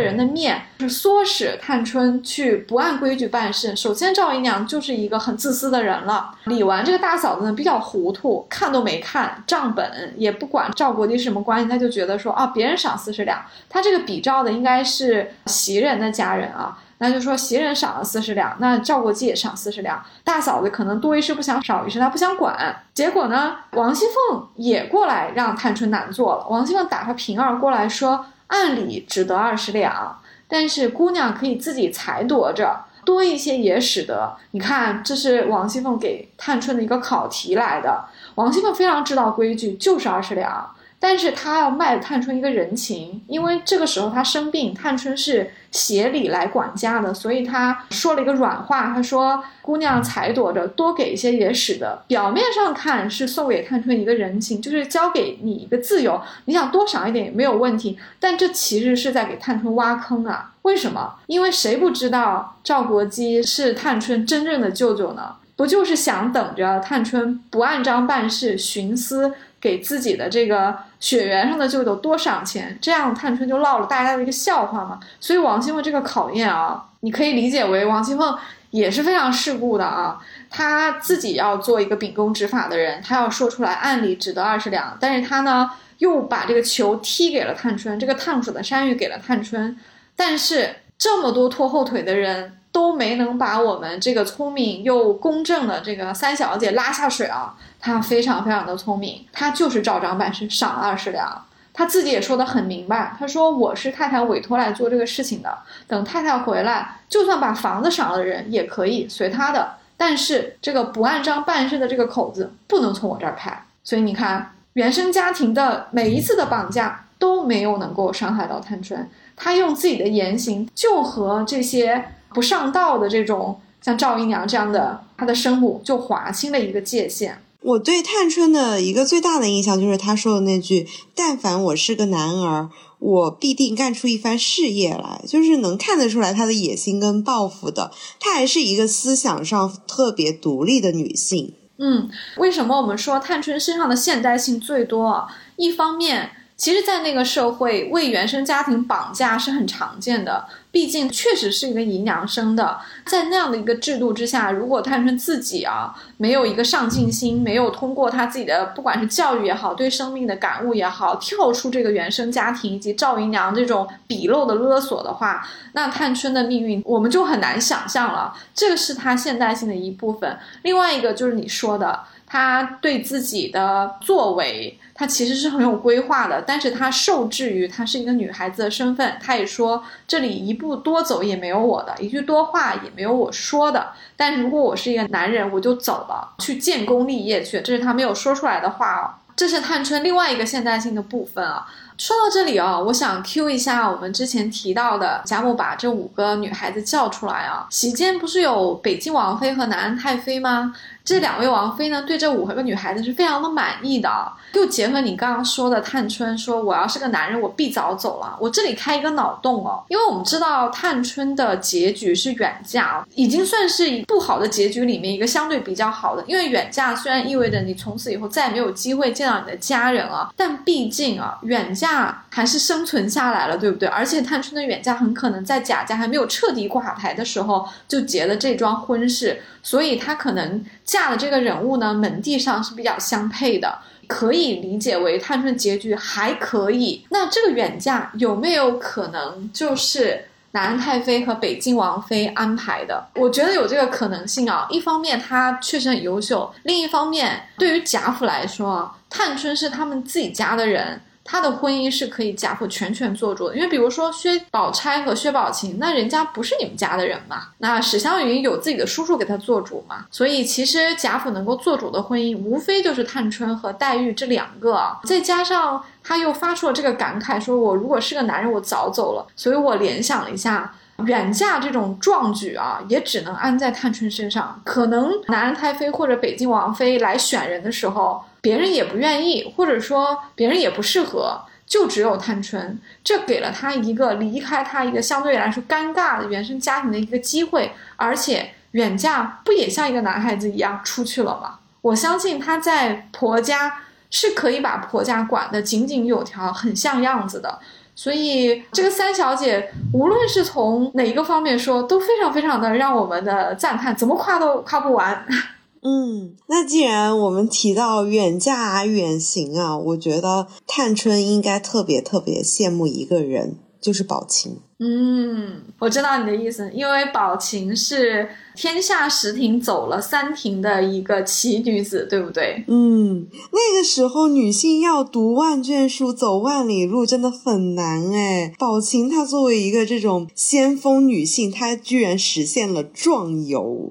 [0.00, 3.76] 人的面，就是唆使探春去不按规矩办事。
[3.76, 6.30] 首先，赵姨娘就是一个很自私的人了。
[6.44, 16.78] 李纨这个大嫂子呢，比较糊涂，看都没看账本，也不管赵国基是什么关系，她就觉得说啊，别人赏四十两，她这个比照的应该是袭人的家人啊。
[17.04, 20.02] 那就说袭人赏了四十两，那赵国基也赏四十两。
[20.24, 22.74] 大嫂子可能多一事不想，少一事她不想管。
[22.94, 26.46] 结果呢，王熙凤也过来让探春难做了。
[26.48, 34.34] 王熙凤打发平儿过来说，按理只得二十两，但是姑娘可以自己裁夺着，多一些也使得。
[34.52, 38.06] 你看，这是王熙凤给探春的一个考题来的。
[38.36, 40.74] 王熙凤非常知道规矩，就是二十两。
[41.06, 57.98] 但是他要卖探春一个人情，因为这个时候他生病，探春是协理来管家的，所以他说了一个软话，他说：“姑娘才躲着，多给一些也使得。”表面上看是送给探春一个人情，就是交给你一个自由，你想多赏一点也没有问题。
[58.18, 60.52] 但这其实是在给探春挖坑啊！
[60.62, 61.16] 为什么？
[61.26, 65.34] 因为谁不知道赵国基是探春真正的舅舅呢？
[65.54, 69.34] 不就是想等着探春不按章办事，徇私？
[69.64, 75.00] 给自己的这个血缘上的就有多赏钱，这样探春就落了大家的一个笑话嘛。
[75.18, 78.36] 所以王熙凤这个考验啊，你可以理解为王熙凤
[78.72, 89.74] 也是非常世故的啊，她自己要做一个秉公执法的人，她要说出来按理只得二十两，但是她呢又把这个球踢给了探春，这个烫手的山芋给了探春，
[90.14, 92.58] 但是这么多拖后腿的人。
[92.74, 97.54] 都没能把我们这个聪明又公正的这个三小姐拉下水啊！
[97.78, 101.46] 她非常非常的聪明，她就是照章办事，赏二十两。
[101.72, 105.56] 她自己也说得很明白，她说我是太太委托来做这个事情的，
[105.86, 113.56] 等太太回来，就算把房子赏了人也可以随她的，但是这个不按章办事的这个口子不能从我这儿开。
[113.84, 122.04] 所以你看，原生家庭的每一次的绑架都没有能够伤害到探春，她用自己的言行就和这些。
[122.34, 127.38] 不上道的这种，像赵姨娘这样的，她的生母就划清了一个界限。
[127.62, 132.68] 我对探春的一个最大的印象就是她说的那句：“但凡我是个男儿，
[132.98, 137.90] 我必定干出一番事业来。”就是能看得出来她的野心跟抱负的。
[138.20, 141.54] 她还是一个思想上特别独立的女性。
[141.78, 145.26] 嗯，为什么我们说探春身上的现代性最多？
[145.56, 146.32] 一方面。
[146.56, 150.46] 其实，在那个社会，为原生家庭绑架是很常见的。
[150.70, 152.78] 毕竟，确实是一个姨娘生的。
[153.04, 168.32] 在那样的一个制度之下，如果探春自己啊没有一个上进心，没有通过她自己的不管是教育也好，对生命的感悟也好，跳出这个原生家庭以及赵姨娘这种鄙陋的勒索的话，那探春的命运我们就很难想象了。
[168.54, 170.38] 这个是她现代性的一部分。
[170.62, 174.78] 另外一个就是你说的，她对自己的作为。
[174.94, 179.16] 她其实是很有规划的，但是她受制于她是一个女孩子的身份。
[179.20, 183.88] 她也说这里一步多走也没有我的，一句多话也没有我说的。
[184.16, 187.60] 但如果我是一个男人，我就走了，去建功立业去。
[187.60, 189.20] 这是她没有说出来的话哦。
[189.36, 191.66] 这是探春另外一个现代性的部分啊。
[191.98, 197.66] 说到这里啊，我想 Q 一下我们之前提到的贾母把这五个女孩子叫出来啊。
[197.68, 200.72] 席间不是有北静王妃和南安太妃吗？
[201.04, 204.32] 这两位王妃呢，对这五个女孩子是非常的满意的。
[204.54, 216.24] 又结合你刚刚说的，探春说：“我要是个男人，我必早走了。”我这里开一个脑洞哦，因为我们知道探春的结局是远嫁，已经算是不好的结局里面一个相对比较好的。
[216.26, 223.86] 因为远嫁虽然意味着你从此以后再也没有机会见到你的家人了，但毕竟啊，远嫁还是生存下来了，对不对？
[223.90, 230.64] 而且探春的远嫁很可能在贾家还没有彻底垮台的时候就结了这桩婚事，所以她可能。
[230.84, 237.04] 嫁的这个人物呢，门第上是比较相配的，可以理解为探春结局还可以。
[237.08, 243.08] 那这个远嫁有没有可能就是南太妃和北静王妃安排的？
[243.14, 244.66] 我觉得有这个可能性啊。
[244.70, 251.00] 一方面她确实很优秀，另一方面对于贾府来说啊，探春是他们自己家的人。
[251.24, 278.24] 他的婚姻是可以贾府全权做主的，因为比如说薛宝钗和薛宝琴，那人家不是你们家的人嘛，那史湘云有自己的叔叔给他做主嘛，所以其实贾府能够做主的婚姻，无非就是探春和黛玉这两个，再加上他又发出了这个感慨，说我如果是个男人，我早走了，所以我联想了一下，远嫁这种壮举啊，也只能安在探春身上，可能南安太妃或者北静王妃来选人的时候。
[278.44, 291.60] 别人也不愿意，或者说别人也不适合，就只有探春，这给了他一个离开他一个相对来说尴尬的原生家庭的一个机会，而且远嫁不也像一个男孩子一样出去了吗？
[291.80, 293.78] 我相信她在婆家
[294.10, 297.58] 是可以把婆家管得井井有条，很像样子的。
[297.94, 305.24] 所以这个三小姐无论是从哪一个方面说，都非常非常的让我们的赞叹，怎么夸都夸不完。
[305.86, 314.60] 嗯，那既然我们提到远嫁远行啊，我觉得探春应该特别特别羡慕一个人，就是宝琴。
[314.86, 322.62] 嗯，我知道你的意思，因为宝琴是天下十庭走了三庭的一个奇女子，对不对？
[322.68, 328.52] 嗯，那个时候女性要读万卷书、走万里路真的很难哎。
[328.58, 333.90] 宝琴她作为一个这种先锋女性，她居然实现了壮游。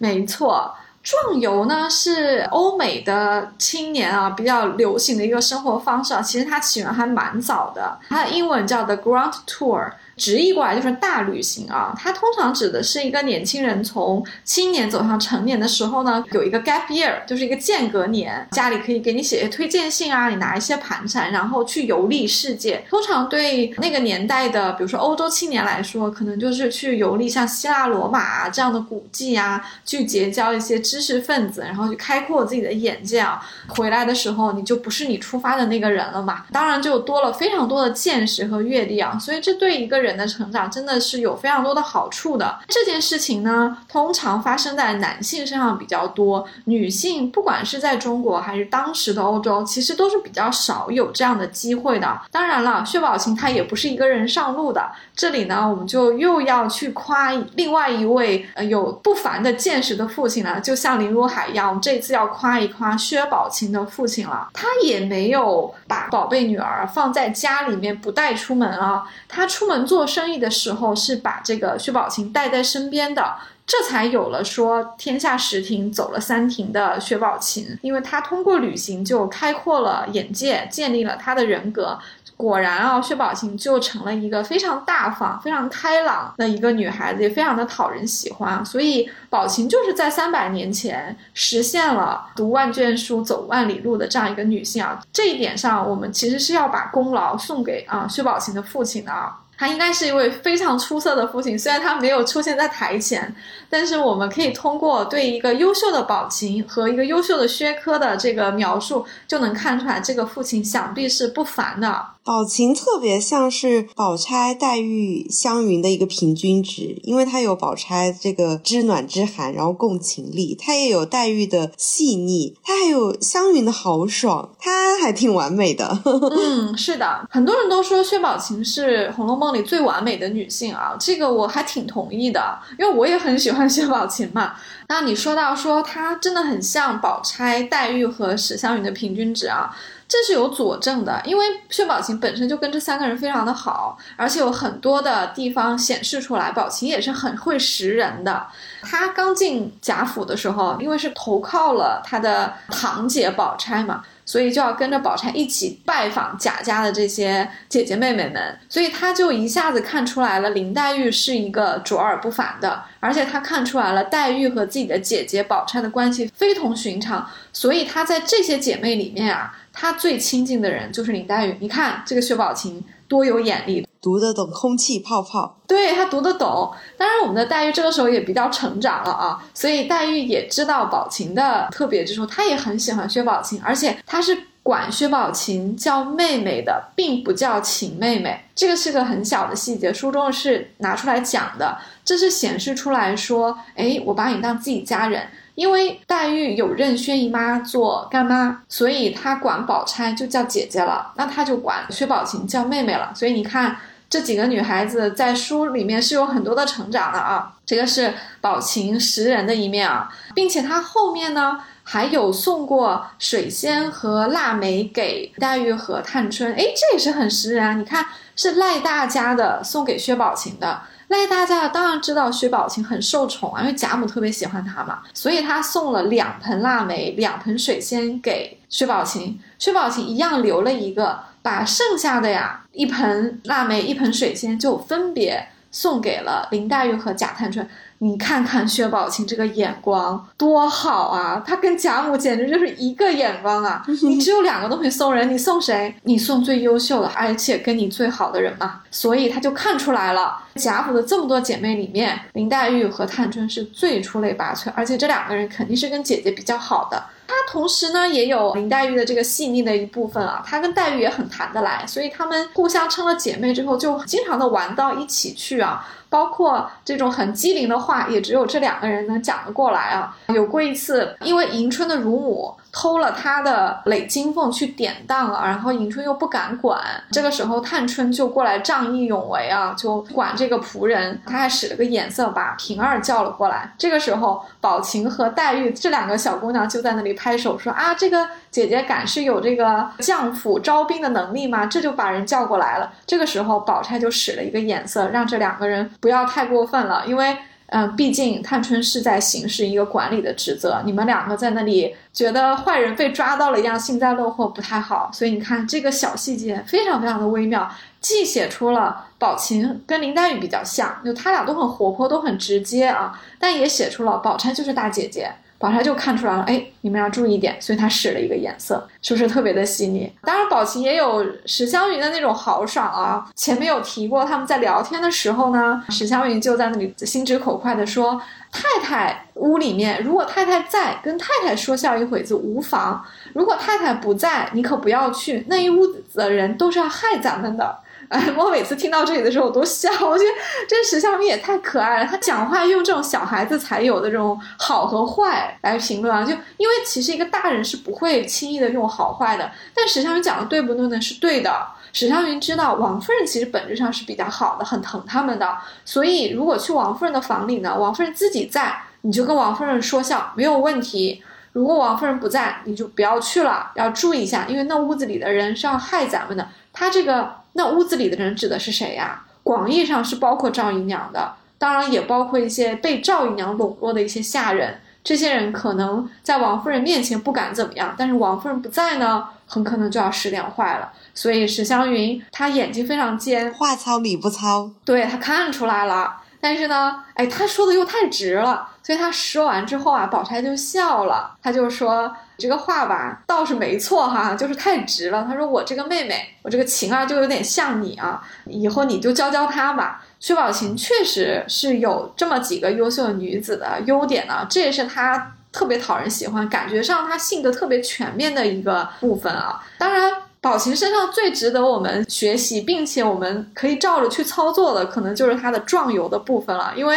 [0.00, 0.74] 没错。
[1.04, 22.84] 壮游呢是欧美的青年啊比较流行的一个生活方式啊，其实它起源还蛮早的，它的英文叫 The Grand Tour，直译过来就是大旅行啊，它通常指的是一个年轻人从青年走向成年的时候呢，有一个 gap year，就是一个间隔年，家里可以给你写推荐信啊，你拿一些盘缠，然后去游历世界。
[22.90, 33.42] 通常对那个年代的，比如说欧洲青年来说，可能就是去游历像希腊、罗马啊这样的古迹啊，去结交一些知识分子，然后去开阔自己的眼界啊。
[33.68, 40.01] 回来的时候，你就不是你出发的那个人了嘛，当然就多了非常多的见识和阅历啊，所以这对一个。
[40.02, 42.58] 人的成长真的是有非常多的好处的。
[42.68, 52.20] 这件事情呢，通常发生在男性身上比较多，女性不管是在中国还是当时的欧洲，其实都是比较少有这样的机会的。
[52.30, 54.90] 当然了，薛宝琴她也不是一个人上路的。
[55.14, 64.48] 这里呢，我们就又要去夸另外一位呃有不凡的见识的父亲了，就像林如海一样，我们这次要夸一夸薛宝琴的父亲了。
[64.54, 69.82] 他也没有把宝贝女儿放在家里面不带出门啊，他出门。
[69.92, 73.36] 做生意的时候是把这个薛宝琴带在身边的，
[73.66, 81.98] 这才有了说天下十亭走了三亭的薛宝琴，因为他通过旅行就开阔了眼界，建立了他的人格。
[82.38, 88.64] 果然啊，薛宝琴就成了一个非常大方、非常开朗的一个女孩子，也非常的讨人喜欢。
[88.64, 94.98] 所以宝琴就是在三百年前实现了读万卷书、走万里路的这样一个女性啊。
[95.12, 99.38] 这一点上，我们其实是要把功劳送给啊薛宝琴的父亲的啊。
[99.56, 103.32] 他应该是一位非常出色的父亲，虽然他没有出现在台前，
[103.70, 112.04] 但是我们可以通过对一个优秀的宝琴和一个优秀的薛科的这个描述，就能看出来这个父亲想必是不凡的。
[112.24, 126.00] 宝琴特别像是宝钗、黛玉、湘云的一个平均值，因为她有宝钗这个知暖知寒，然后共情力，她也有黛玉的细腻，她还有湘云的豪爽，她还挺完美的。
[126.06, 134.54] 嗯，是的，很多人都说薛宝琴是《红楼梦》里最完美的女性啊，这个我还挺同意的，因为我也很喜欢 薛宝琴嘛。
[134.88, 139.74] 那你说到说她真的很像宝钗、黛玉和史湘云的平均值啊。
[140.12, 148.46] 这是有佐证的，因为薛宝琴本身就跟这三个人非常的好，而且有很多的地方显示出来，宝琴也是很会识人的。
[148.82, 169.56] 她刚进贾府的时候，因为是投靠了她的堂姐宝钗嘛，所以就要跟着宝钗一起拜访贾家的这些姐姐妹妹们，所以她就一下子看出来了林黛玉是一个卓尔不凡的，而且她看出来了黛玉和自己的姐姐宝钗的关系非同寻常，所以她在这些姐妹里面啊。
[169.72, 171.56] 他最亲近的人就是林黛玉。
[171.60, 175.58] 你看这个薛宝琴多有眼力，读得懂空气泡泡。
[175.66, 176.72] 对他读得懂。
[176.96, 188.44] 当然，我们的黛玉这个时候也比较成长了啊，所以黛玉也知道宝琴的特别之处，她也很喜欢薛宝琴，而且她是管薛宝琴叫妹妹的，并不叫秦妹妹。
[188.54, 195.26] 这个是个很小的细节，书中是拿出来讲的，这是显示出来说，哎，我把你当自己家人。
[195.54, 203.12] 因为黛玉有认薛姨妈做干妈，所以她管宝钗就叫姐姐了，那她就管薛宝琴叫妹妹了。
[203.14, 203.76] 所以你看
[204.08, 207.52] 这几个女孩子在书里面是有很多的成长的啊。
[207.66, 217.74] 这个是宝琴识人的一面啊，并且她后面呢还有送过水仙和腊梅给黛玉和探春，哎，这也是很识人啊。
[217.74, 220.80] 你看是赖大家的送给薛宝琴的。
[221.12, 229.38] 赖大家当然知道薛宝琴很受宠啊，因为贾母特别喜欢她嘛，所以她送了两盆腊梅、两盆水仙给薛宝琴。
[229.58, 237.68] 薛宝琴一样留了一个，把剩下的呀一盆腊梅、一盆水仙就分别送给了林黛玉和贾探春。
[238.04, 241.40] 你看看薛宝琴这个眼光多好啊！
[241.46, 243.80] 她跟贾母简直就是一个眼光啊！
[244.02, 245.94] 你只有两个东西送人，你送谁？
[246.02, 248.80] 你送最优秀的，而且跟你最好的人嘛。
[248.90, 257.00] 所以他就看出来了，贾府的这么多姐妹里面，林黛玉和探春是最出类拔萃，而且这两个人肯定是跟姐姐比较好的。
[257.28, 265.86] 她同时呢，也有林黛玉的这个细腻的一部分啊，她跟黛玉也很谈得来，所以她们互相称了姐妹之后，就经常的玩到一起去啊。
[266.12, 270.14] 包括这种很机灵的话，也只有这两个人能讲得过来啊。
[270.28, 272.54] 有过一次，因为迎春的乳母。
[272.72, 283.70] 偷了他的累金凤去典当了，然后迎春又不敢管，这个时候探春就过来仗义勇为啊，就管这个仆人，他还使了个眼色把平儿叫了过来。
[283.76, 291.66] 这个时候宝琴和黛玉这两个小姑娘就在那里拍手说啊，这个姐姐敢是有这个将府招兵的能力吗？
[291.66, 292.90] 这就把人叫过来了。
[293.06, 297.36] 这个时候宝钗就使了一个眼色，让这两个人不要太过分了，因为。
[297.74, 307.66] 嗯，毕竟探春是在行使一个管理的职责，你们两个在那里觉得坏人被抓到了一样幸灾乐祸不太好，所以你看这个小细节非常非常的微妙，
[307.98, 315.32] 既写出了宝琴跟林黛玉比较像，就他俩都很活泼，都很直接啊，但也写出了宝钗就是大姐姐。
[315.62, 320.12] 宝钗就看出来了，哎，你们要注意一点，所以她使了一个眼色，是不是特别的细腻？
[320.22, 323.24] 当然，宝琴也有史湘云的那种豪爽啊。
[323.36, 333.00] 前面有提过，他们在聊天的时候呢，史湘云就在那里心直口快的说：“太太屋里面，如果太太在，跟太太说笑一会子无妨；
[333.32, 337.78] 如果太太不在，你可不要去，那一屋子的人都是要害咱们的。”
[338.12, 339.88] 哎，我每次听到这里的时候，我都笑。
[340.06, 340.30] 我觉得
[340.68, 342.04] 这史湘云也太可爱了。
[342.04, 349.50] 他讲话用这种小孩子才有的这种好和坏来评论啊，就因为其实一个大人是不会轻易的用好坏的。
[349.74, 351.00] 但史湘云讲的对不对呢？
[351.00, 351.66] 是对的。
[351.94, 355.56] 史湘云知道王夫人其实本质上是比较好的，很疼他们的。
[355.86, 361.24] 所以如果去王夫人的房里呢，王夫人自己在，你就跟王夫人说笑，没有问题。
[361.54, 366.46] 如果王夫人不在，你就不要去了，要注意一下，因为那屋子里的人是要害咱们的。
[366.74, 367.40] 他这个。
[367.54, 369.24] 那屋子里的人指的是谁呀？
[369.42, 374.80] 广义上是包括赵姨娘的，当然也包括一些被赵姨娘笼络的一些下人。
[375.04, 380.92] 这些人可能在王夫人面前不敢怎么样，但是王夫人不在呢，很可能就要使点坏了。
[381.12, 386.18] 所以史湘云她眼睛非常尖，话糙理不糙，对她看出来了。
[386.40, 392.14] 但是呢，哎，她说的又太直了，所以她说完之后啊，宝钗就笑了，她就说。
[392.38, 395.24] 这个话吧，倒是没错哈，就是太直了。
[395.28, 400.02] 他说我这个妹妹，我这个晴儿就有点像你啊，以后你就教教她吧。
[400.18, 409.62] 薛宝琴确实是有这么几个优秀的女子的优点呢，这也是她特别讨人喜欢，感觉上她性格特别全面的一个部分啊。
[409.78, 410.10] 当然，
[410.40, 416.96] 宝琴身上最值得我们学习，并且我们可以照着去操作的，可能就是她的壮游的部分了，因为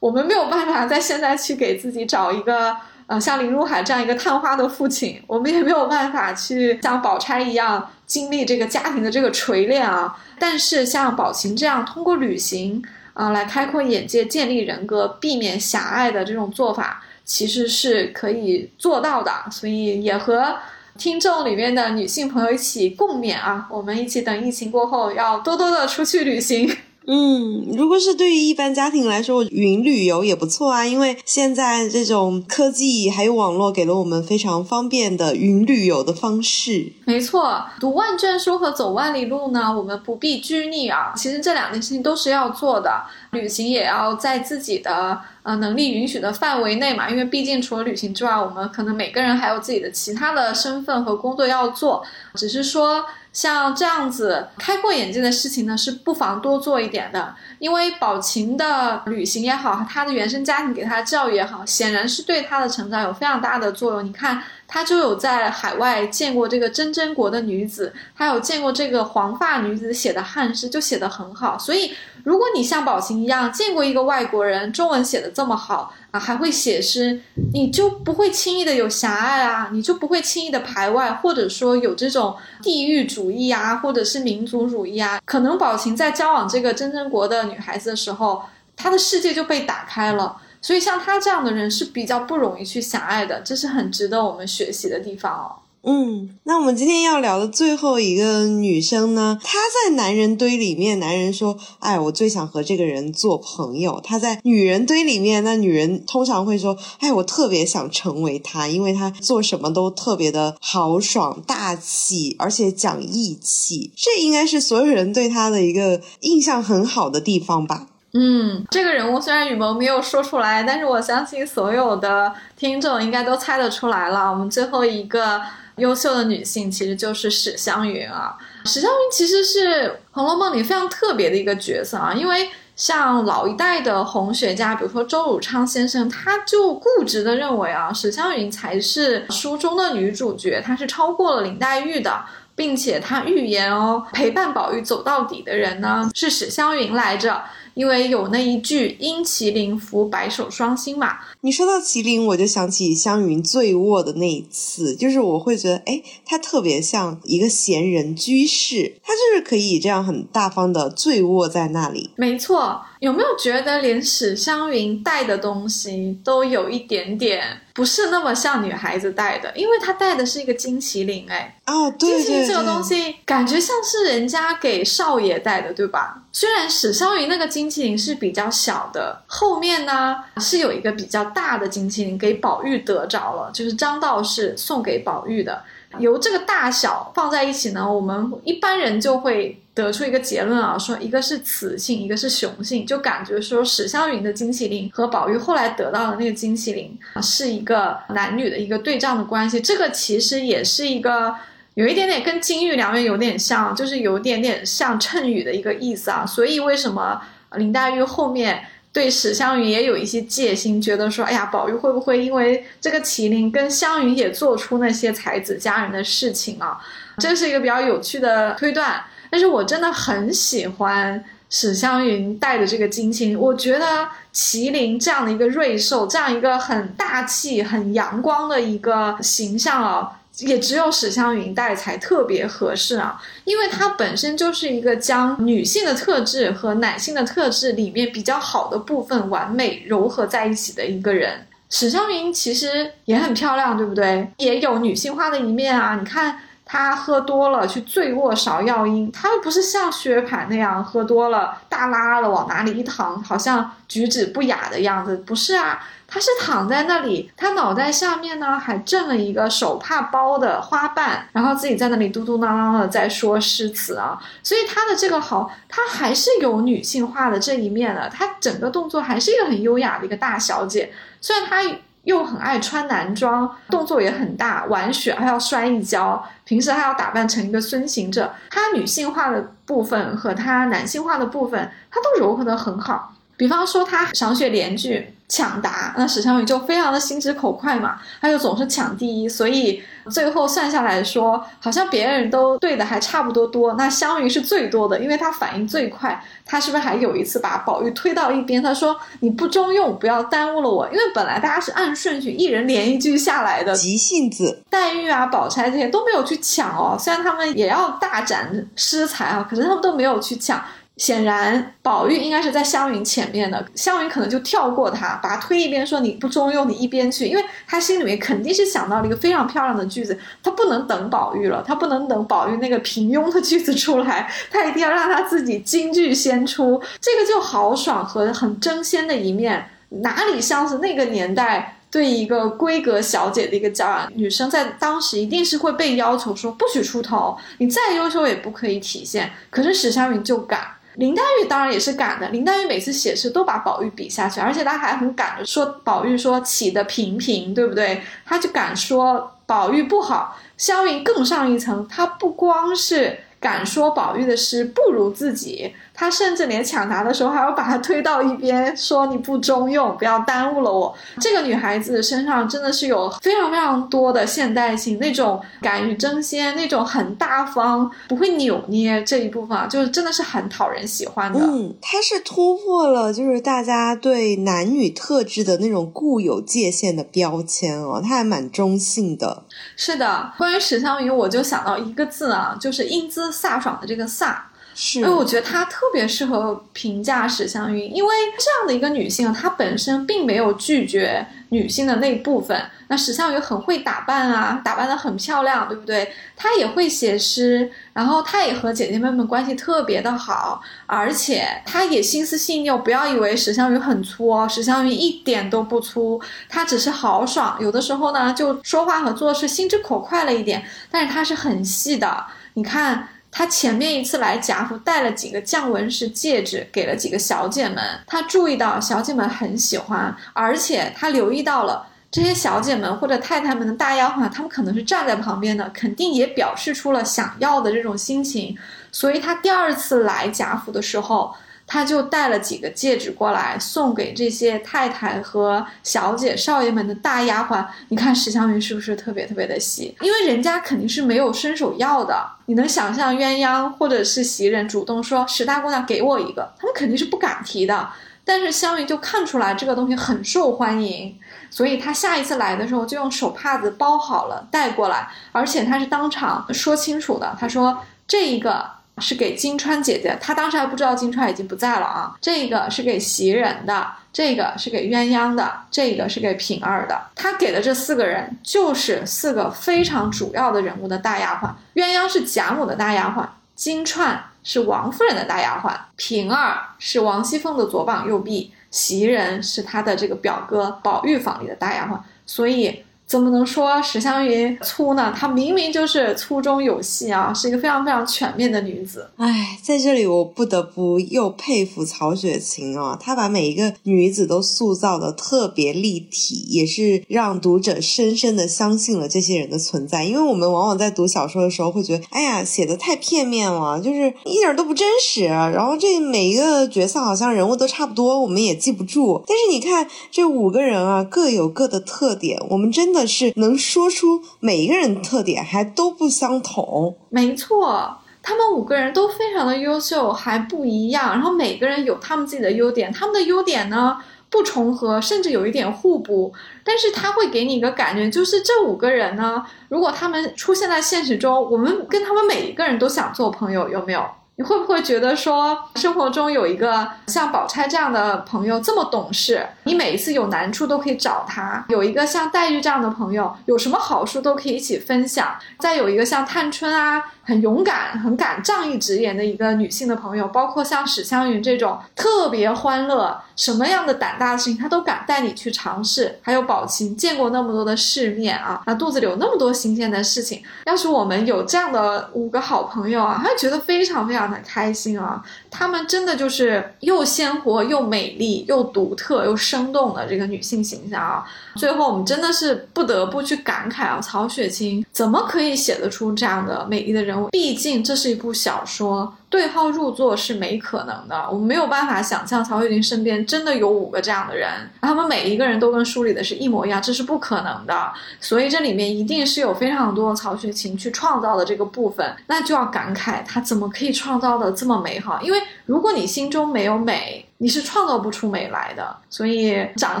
[0.00, 2.76] 我们没有办法在现在去给自己找一个。
[3.10, 10.16] 呃，像林如海这样一个探花的父亲，我们也没有办法去像宝钗一样经历这个家庭的这个锤炼啊。
[10.38, 12.80] 但是像宝琴这样通过旅行
[13.12, 19.32] 啊来开阔眼界、建立人格、避免狭隘的这种做法，其实是可以做到的。
[19.50, 20.54] 所以也和
[20.96, 26.72] 听众里面的女性朋友一起共勉啊，我们一起等疫情过后，要多多的出去旅行。
[27.06, 36.92] 嗯，如果是对于一般家庭来说，云旅游也不错啊，因为现在这种科技还有网络给了我们非常方便的云旅游的方式。
[37.06, 41.12] 没错，读万卷书和走万里路呢，我们不必拘泥啊。
[41.16, 53.04] 其实这两件事情都是要做的，旅行也要在自己的呃能力允许的范围内嘛，因为毕竟除了旅行之外，我们可能每个人还有自己的其他的身份和工作要做，只是说。
[53.32, 57.34] 像这样子开阔眼界的事情呢，是不妨多做一点的。
[57.58, 64.04] 因为宝琴的旅行也好，她的原生家庭给她的教育也好，显然是对她的成长有非常大的作用。
[64.04, 64.42] 你看，
[64.72, 71.58] 他就有在海外见过这个真真国的女子，还有见过这个黄发女子写的汉诗，就写得很好。
[71.58, 71.92] 所以，
[72.22, 75.92] 如果你像宝琴一样见过一个外国人，中文写的这么好。
[76.12, 77.20] 啊，还会写诗，
[77.52, 85.20] 你就不会轻易的有狭隘啊，你就不会轻易的排外，或者说有这种地域主义啊，或者是民族主义啊。
[85.24, 88.42] 可能宝琴在交往这个真真国的女孩子的时候，
[88.76, 90.36] 她的世界就被打开了。
[90.60, 95.62] 所以像他这样的人是比较不容易去狭隘的，这是很值得我们学习的地方哦。
[95.82, 99.56] 嗯，那我们今天要聊的最后一个女生呢，她
[99.86, 117.86] 在男人堆里面，男人说：“哎，我最想和这个人做朋友。”她在女人堆里面，那女人通常会说：“哎，我特别想成为他，因为他做什么都特别的豪爽大气，而且讲义气。”这应该是所有人对他的一个印象很好的地方吧？
[118.12, 124.30] 嗯，这个人物虽然雨萌没有说出来，但是我相信所有的听众应该都猜得出来了。
[124.30, 125.40] 我们最后一个。
[125.76, 128.36] 优秀的女性其实就是史湘云啊，
[128.66, 147.42] 史湘云其实是《红楼梦》里非常特别的一个角色啊，因为像老一代的红学家，比如说周汝昌先生，他就固执的认为啊，史湘云才是书中的女主角，她是超过了林黛玉的，并且他预言哦，陪伴宝玉走到底的人呢是史湘云来着。
[147.74, 162.10] 因为有那一句“因麒麟伏白首双星”嘛，你说到麒麟，我就想起湘云醉卧的那一次，就是我会觉得，哎，他特别像一个闲人居士，他就是可以这样很大方的醉卧在那里。
[162.16, 167.60] 没错，有没有觉得连史湘云带的东西都有一点点？
[167.72, 176.22] 不是那么像女孩子戴的，因为她戴的是一个金麒麟，哎，哦，对金麒麟这个东西感觉像是人家给少爷戴的，对吧？
[176.30, 185.62] 虽然史湘云那个金金麒麟是比较小的，后面呢是有一个比较大的金麒麟给宝玉得着了，就是张道士送给宝玉的。
[185.98, 199.60] 由这个大小放在一起呢，我们一般人就会得出一个结论啊，说一个是雌性，一个是雄性，就感觉说史湘云的金麒麟和宝玉后来得到的那个金麒麟是一个男女的一个对仗的关系。
[199.60, 201.34] 这个其实也是一个
[201.74, 206.24] 有一点点跟金玉良缘有点像，就是有点点像谶语的一个意思啊。
[206.26, 207.20] 所以为什么
[207.56, 208.64] 林黛玉后面？
[208.92, 216.76] 对史湘云也有一些戒心，觉得说，哎呀，宝玉会不会因为这个麒麟跟湘云也做出那些才子佳人的事情啊？
[217.18, 219.00] 这是一个比较有趣的推断。
[219.30, 230.16] 但是我真的很喜欢史湘云带的这个金星，我觉得麒麟这样的一个瑞兽，这样一个很大气、很阳光的一个形象啊。
[230.38, 241.46] 也只有史湘云带才特别合适啊，因为它本身就是一个将女性的特质和男性的特质里面比较好的部分完美糅合在一起的一个人。
[241.68, 244.26] 史湘云其实也很漂亮，对不对？
[244.38, 245.96] 也有女性化的一面啊。
[245.96, 246.38] 你看
[246.72, 255.82] 她喝多了去醉卧芍药阴，她又不是像薛蟠那样喝多了大拉了往哪里一躺，好像举止不雅的样子，不是啊。
[256.12, 264.20] 他是躺在那里，他脑袋下面呢还枕了一个手帕包的花瓣，然后自己在那里嘟嘟囔囔的在说诗词啊。
[264.42, 268.08] 所以他的这个好，他还是有女性化的这一面的。
[268.08, 271.62] 他整个动作还是一个很优雅的一个大小姐，虽然他
[272.04, 278.32] 又很爱穿男装，动作也很大，玩雪还要摔一跤，平时还要打扮成一个孙行者。
[278.50, 283.14] 他女性化的部分和他男性化的部分，他都柔和的很好。
[283.36, 285.14] 比方说他赏雪连句。
[285.30, 296.20] 抢答，那史湘云就非常的心直口快嘛，他就总是抢第一，所以最后算下来说，好像别人都对的还差不多多，那湘云是最多的，因为她反应最快。
[296.44, 298.60] 她是不是还有一次把宝玉推到一边？
[298.60, 304.64] 她说：“你不中用，不要耽误了我。”因为本来大家是按顺序，一人连一句下来的，急性子。
[304.68, 310.60] 黛玉啊、宝钗这些都没有去抢哦，虽然他们也要大展诗才啊，可是他们都没有去抢。
[311.00, 340.60] 显然，宝玉应该是在湘云前面的，湘云可能就跳过他，把他推一边，说你不中用，你一边去，因为他心里面肯定是想到了一个非常漂亮的句子，他不能等宝玉了，他不能等宝玉那个平庸的句子出来，他一定要让他自己金句先出，这个就豪爽和很争先的一面，哪里像是那个年代对一个闺阁小姐的一个教养，女生在当时一定是会被要求说不许出头，你再优秀也不可以体现，可是史湘云就敢。
[341.00, 348.02] 林黛玉当然也是敢的，林黛玉每次写诗都把宝玉比下去，而且她还很敢的说宝玉说起的平平，对不对？
[348.26, 350.38] 她就敢说宝玉不好。
[350.58, 353.18] 湘云更上一层，她不光是。
[353.40, 360.94] 敢说宝玉的诗不如自己，他甚至连抢答的时候还要把他推到一边，说你不中用，不要耽误了我。
[361.18, 371.40] 这个女孩子身上真的是有非常非常多的现代性，那种敢于争先，那种很大方，不会扭捏这一部分，就是真的是很讨人喜欢的。
[371.40, 379.44] 嗯，她是突破了就是大家对男女特质的那种固有界限的标签哦，她还蛮中性的。
[379.76, 383.30] 是的，关于史湘云，我就想到一个字啊，就是英姿。
[383.30, 384.36] 飒爽的这个飒，
[384.74, 392.70] 是，因为我觉得她特别适合评价史湘云，因为这样的一个女性，她本身并没有拒绝女性的那部分。
[392.88, 396.12] 那史湘云很会打扮啊，打扮的很漂亮，对不对？
[396.36, 402.70] 她也会写诗，然后她也和姐姐妹们关系特别的好，而且她也心思细腻。
[402.78, 412.24] 不要以为史湘云很粗哦，史湘云一点都不粗，她只是豪爽，有的时候呢就说话和做事心直口快了一点，但是她是很细的。
[412.54, 413.08] 你看。
[413.30, 417.78] 他前面一次来贾府，带了几个降纹石戒指，给了几个小姐们。
[418.06, 428.56] 他注意到小姐们很喜欢，而且他留意到了这些小姐们或者太太们的大丫鬟，她们可能是站在旁边的，肯定也表示出了想要的这种心情。
[428.90, 431.34] 所以他第二次来贾府的时候。
[431.72, 437.64] 他就带了几个戒指过来，送给这些太太和小姐、少爷们的大丫鬟。
[437.90, 439.94] 你看史湘云是不是特别特别的喜？
[440.00, 442.28] 因为人家肯定是没有伸手要的。
[442.46, 447.88] 你能想象鸳鸯或者是袭人主动说史大姑娘给我一个，他们肯定是不敢提的。
[448.24, 451.16] 但是湘云就看出来这个东西很受欢迎，
[451.52, 457.36] 所以他下一次来的时候就用手帕子包好了带过来，而且他是当场说清楚的。
[457.38, 458.79] 他说这一个。
[459.00, 462.16] 是给金钏姐姐，她当时还不知道金钏已经不在了啊。
[462.20, 467.00] 这个是给袭人的，这个是给鸳鸯的，这个是给平儿的。
[467.14, 471.50] 她给的这四个人就是四个非常主要的人物的大丫鬟。
[471.74, 482.84] 鸳鸯是贾母的大丫鬟，金钏是王夫人的大丫鬟，平儿是王熙凤的左膀右臂，袭人是她的这个表哥宝玉房里的大丫鬟，所以。
[483.10, 485.12] 怎么能说史湘云粗呢？
[485.12, 489.10] 她明明就是粗中有细啊，是一个非常非常全面的女子。
[489.16, 500.04] 哎，在这里我不得不又佩服曹雪芹啊，她把每一个女子都塑造的特别立体，也是让读者深深的相信了这些人的存在。
[500.04, 505.24] 因为我们往往在读小说的时候会觉得，哎呀，写的太片面了，就是一点都不真实。
[505.24, 509.20] 然后这每一个角色好像人物都差不多，我们也记不住。
[509.26, 512.99] 但是你看这五个人啊，各有各的特点，我们真的。
[513.06, 521.10] 是能说出每一个人特点还都不相同，没错，他们五个人都非常的优秀，还不一样。
[521.10, 523.96] 然后每个人有他们自己的优点，他们的优点呢
[524.28, 526.32] 不重合，甚至有一点互补。
[526.64, 534.04] 但是他会给你一个感觉，就是这五个人呢，如果他们出现在现实中，我们跟他们每一个人都想做朋友，有没有？
[534.40, 545.26] 你会不会觉得说，生活中有一个像宝钗这样的朋友这么懂事，你每一次有难处都可以找他；有一个像黛玉这样的朋友，有什么好处都可以一起分享；
[545.58, 547.04] 再有一个像探春啊。
[547.30, 556.18] 很勇敢、很敢仗义直言的一个女性的朋友，包括像史湘云这种特别欢乐，什么样的胆大的事情她都敢带你去尝试。
[556.22, 560.42] 还有宝琴见过那么多的世面啊，她肚子里有那么多新鲜的事情。
[560.66, 565.22] 要是我们有这样的五个好朋友啊，会觉得非常非常的开心啊。
[565.48, 571.24] 她们真的就是又鲜活、又美丽、又独特、又生动的这个女性形象啊。
[571.56, 579.14] 最后，我们真的是不得不去感慨啊，曹雪芹怎么可以写得出这样的美丽的人物毕竟这是一部小说。
[579.30, 584.50] 对号入座是没可能的，我们没有办法想象曹雪芹身边真的有五个这样的人，
[584.82, 587.92] 他们每一个人都跟书里的是一模一样，这是不可能的。
[588.20, 595.20] 所以这里面一定是有非常多曹雪芹去创造的这个部分，那就要感慨他怎么可以创造的这么美好。
[595.22, 598.96] 因为如果你心中没有美，你是创造不出美来的。
[599.08, 600.00] 所以掌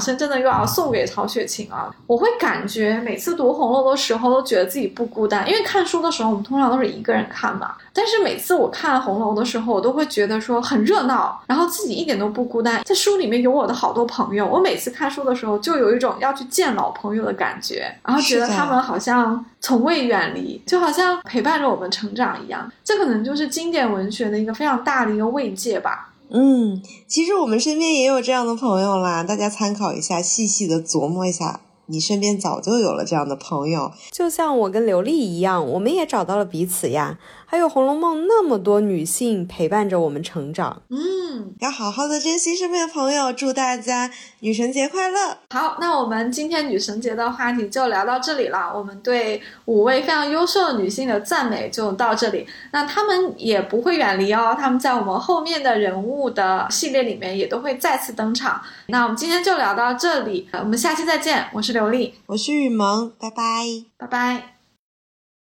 [0.00, 1.90] 声真的又要送给曹雪芹啊！
[2.06, 7.74] 我会感觉每次读红楼的时候都觉得自己不孤单，因为看书的时候我们通常都是一个人看嘛。
[7.92, 12.82] 但是每次我看红楼的时候，我都会觉得说很热闹，然后自己一点都不孤单。
[12.84, 22.68] 在书里面有我的好多朋友，我每次看书的时候就有一种要去见老朋友的感觉，然后觉得他们好像从未远离，就好像陪伴着我们成长一样。
[22.82, 26.12] 这可能就是经典文学的一个非常大的一个慰藉吧。
[26.30, 31.60] 嗯，其实我们身边也有这样的朋友啦，大家参考一下，细细的琢磨一下。
[31.86, 37.18] 你身边早就有了这样的朋友，就像我跟刘丽一样，我们也找到了彼此呀。
[37.50, 43.32] 还有《红楼梦》那么多女性陪伴着我们成长，嗯，要好好的珍惜身边的朋友。
[43.32, 45.36] 祝大家女神节快乐！
[45.50, 48.72] 好，那我们今天女神节的话题就聊到这里了。
[48.72, 52.46] 我们对五位非常优秀的女性的赞美就到这里。
[52.70, 58.62] 那她们也不会远离哦，她们在我们后面的人物的系列里面也都会再次登场。
[58.86, 61.48] 那我们今天就聊到这里，我们下期再见。
[61.52, 63.64] 我是刘丽，我是雨萌，拜拜，
[63.98, 64.59] 拜拜。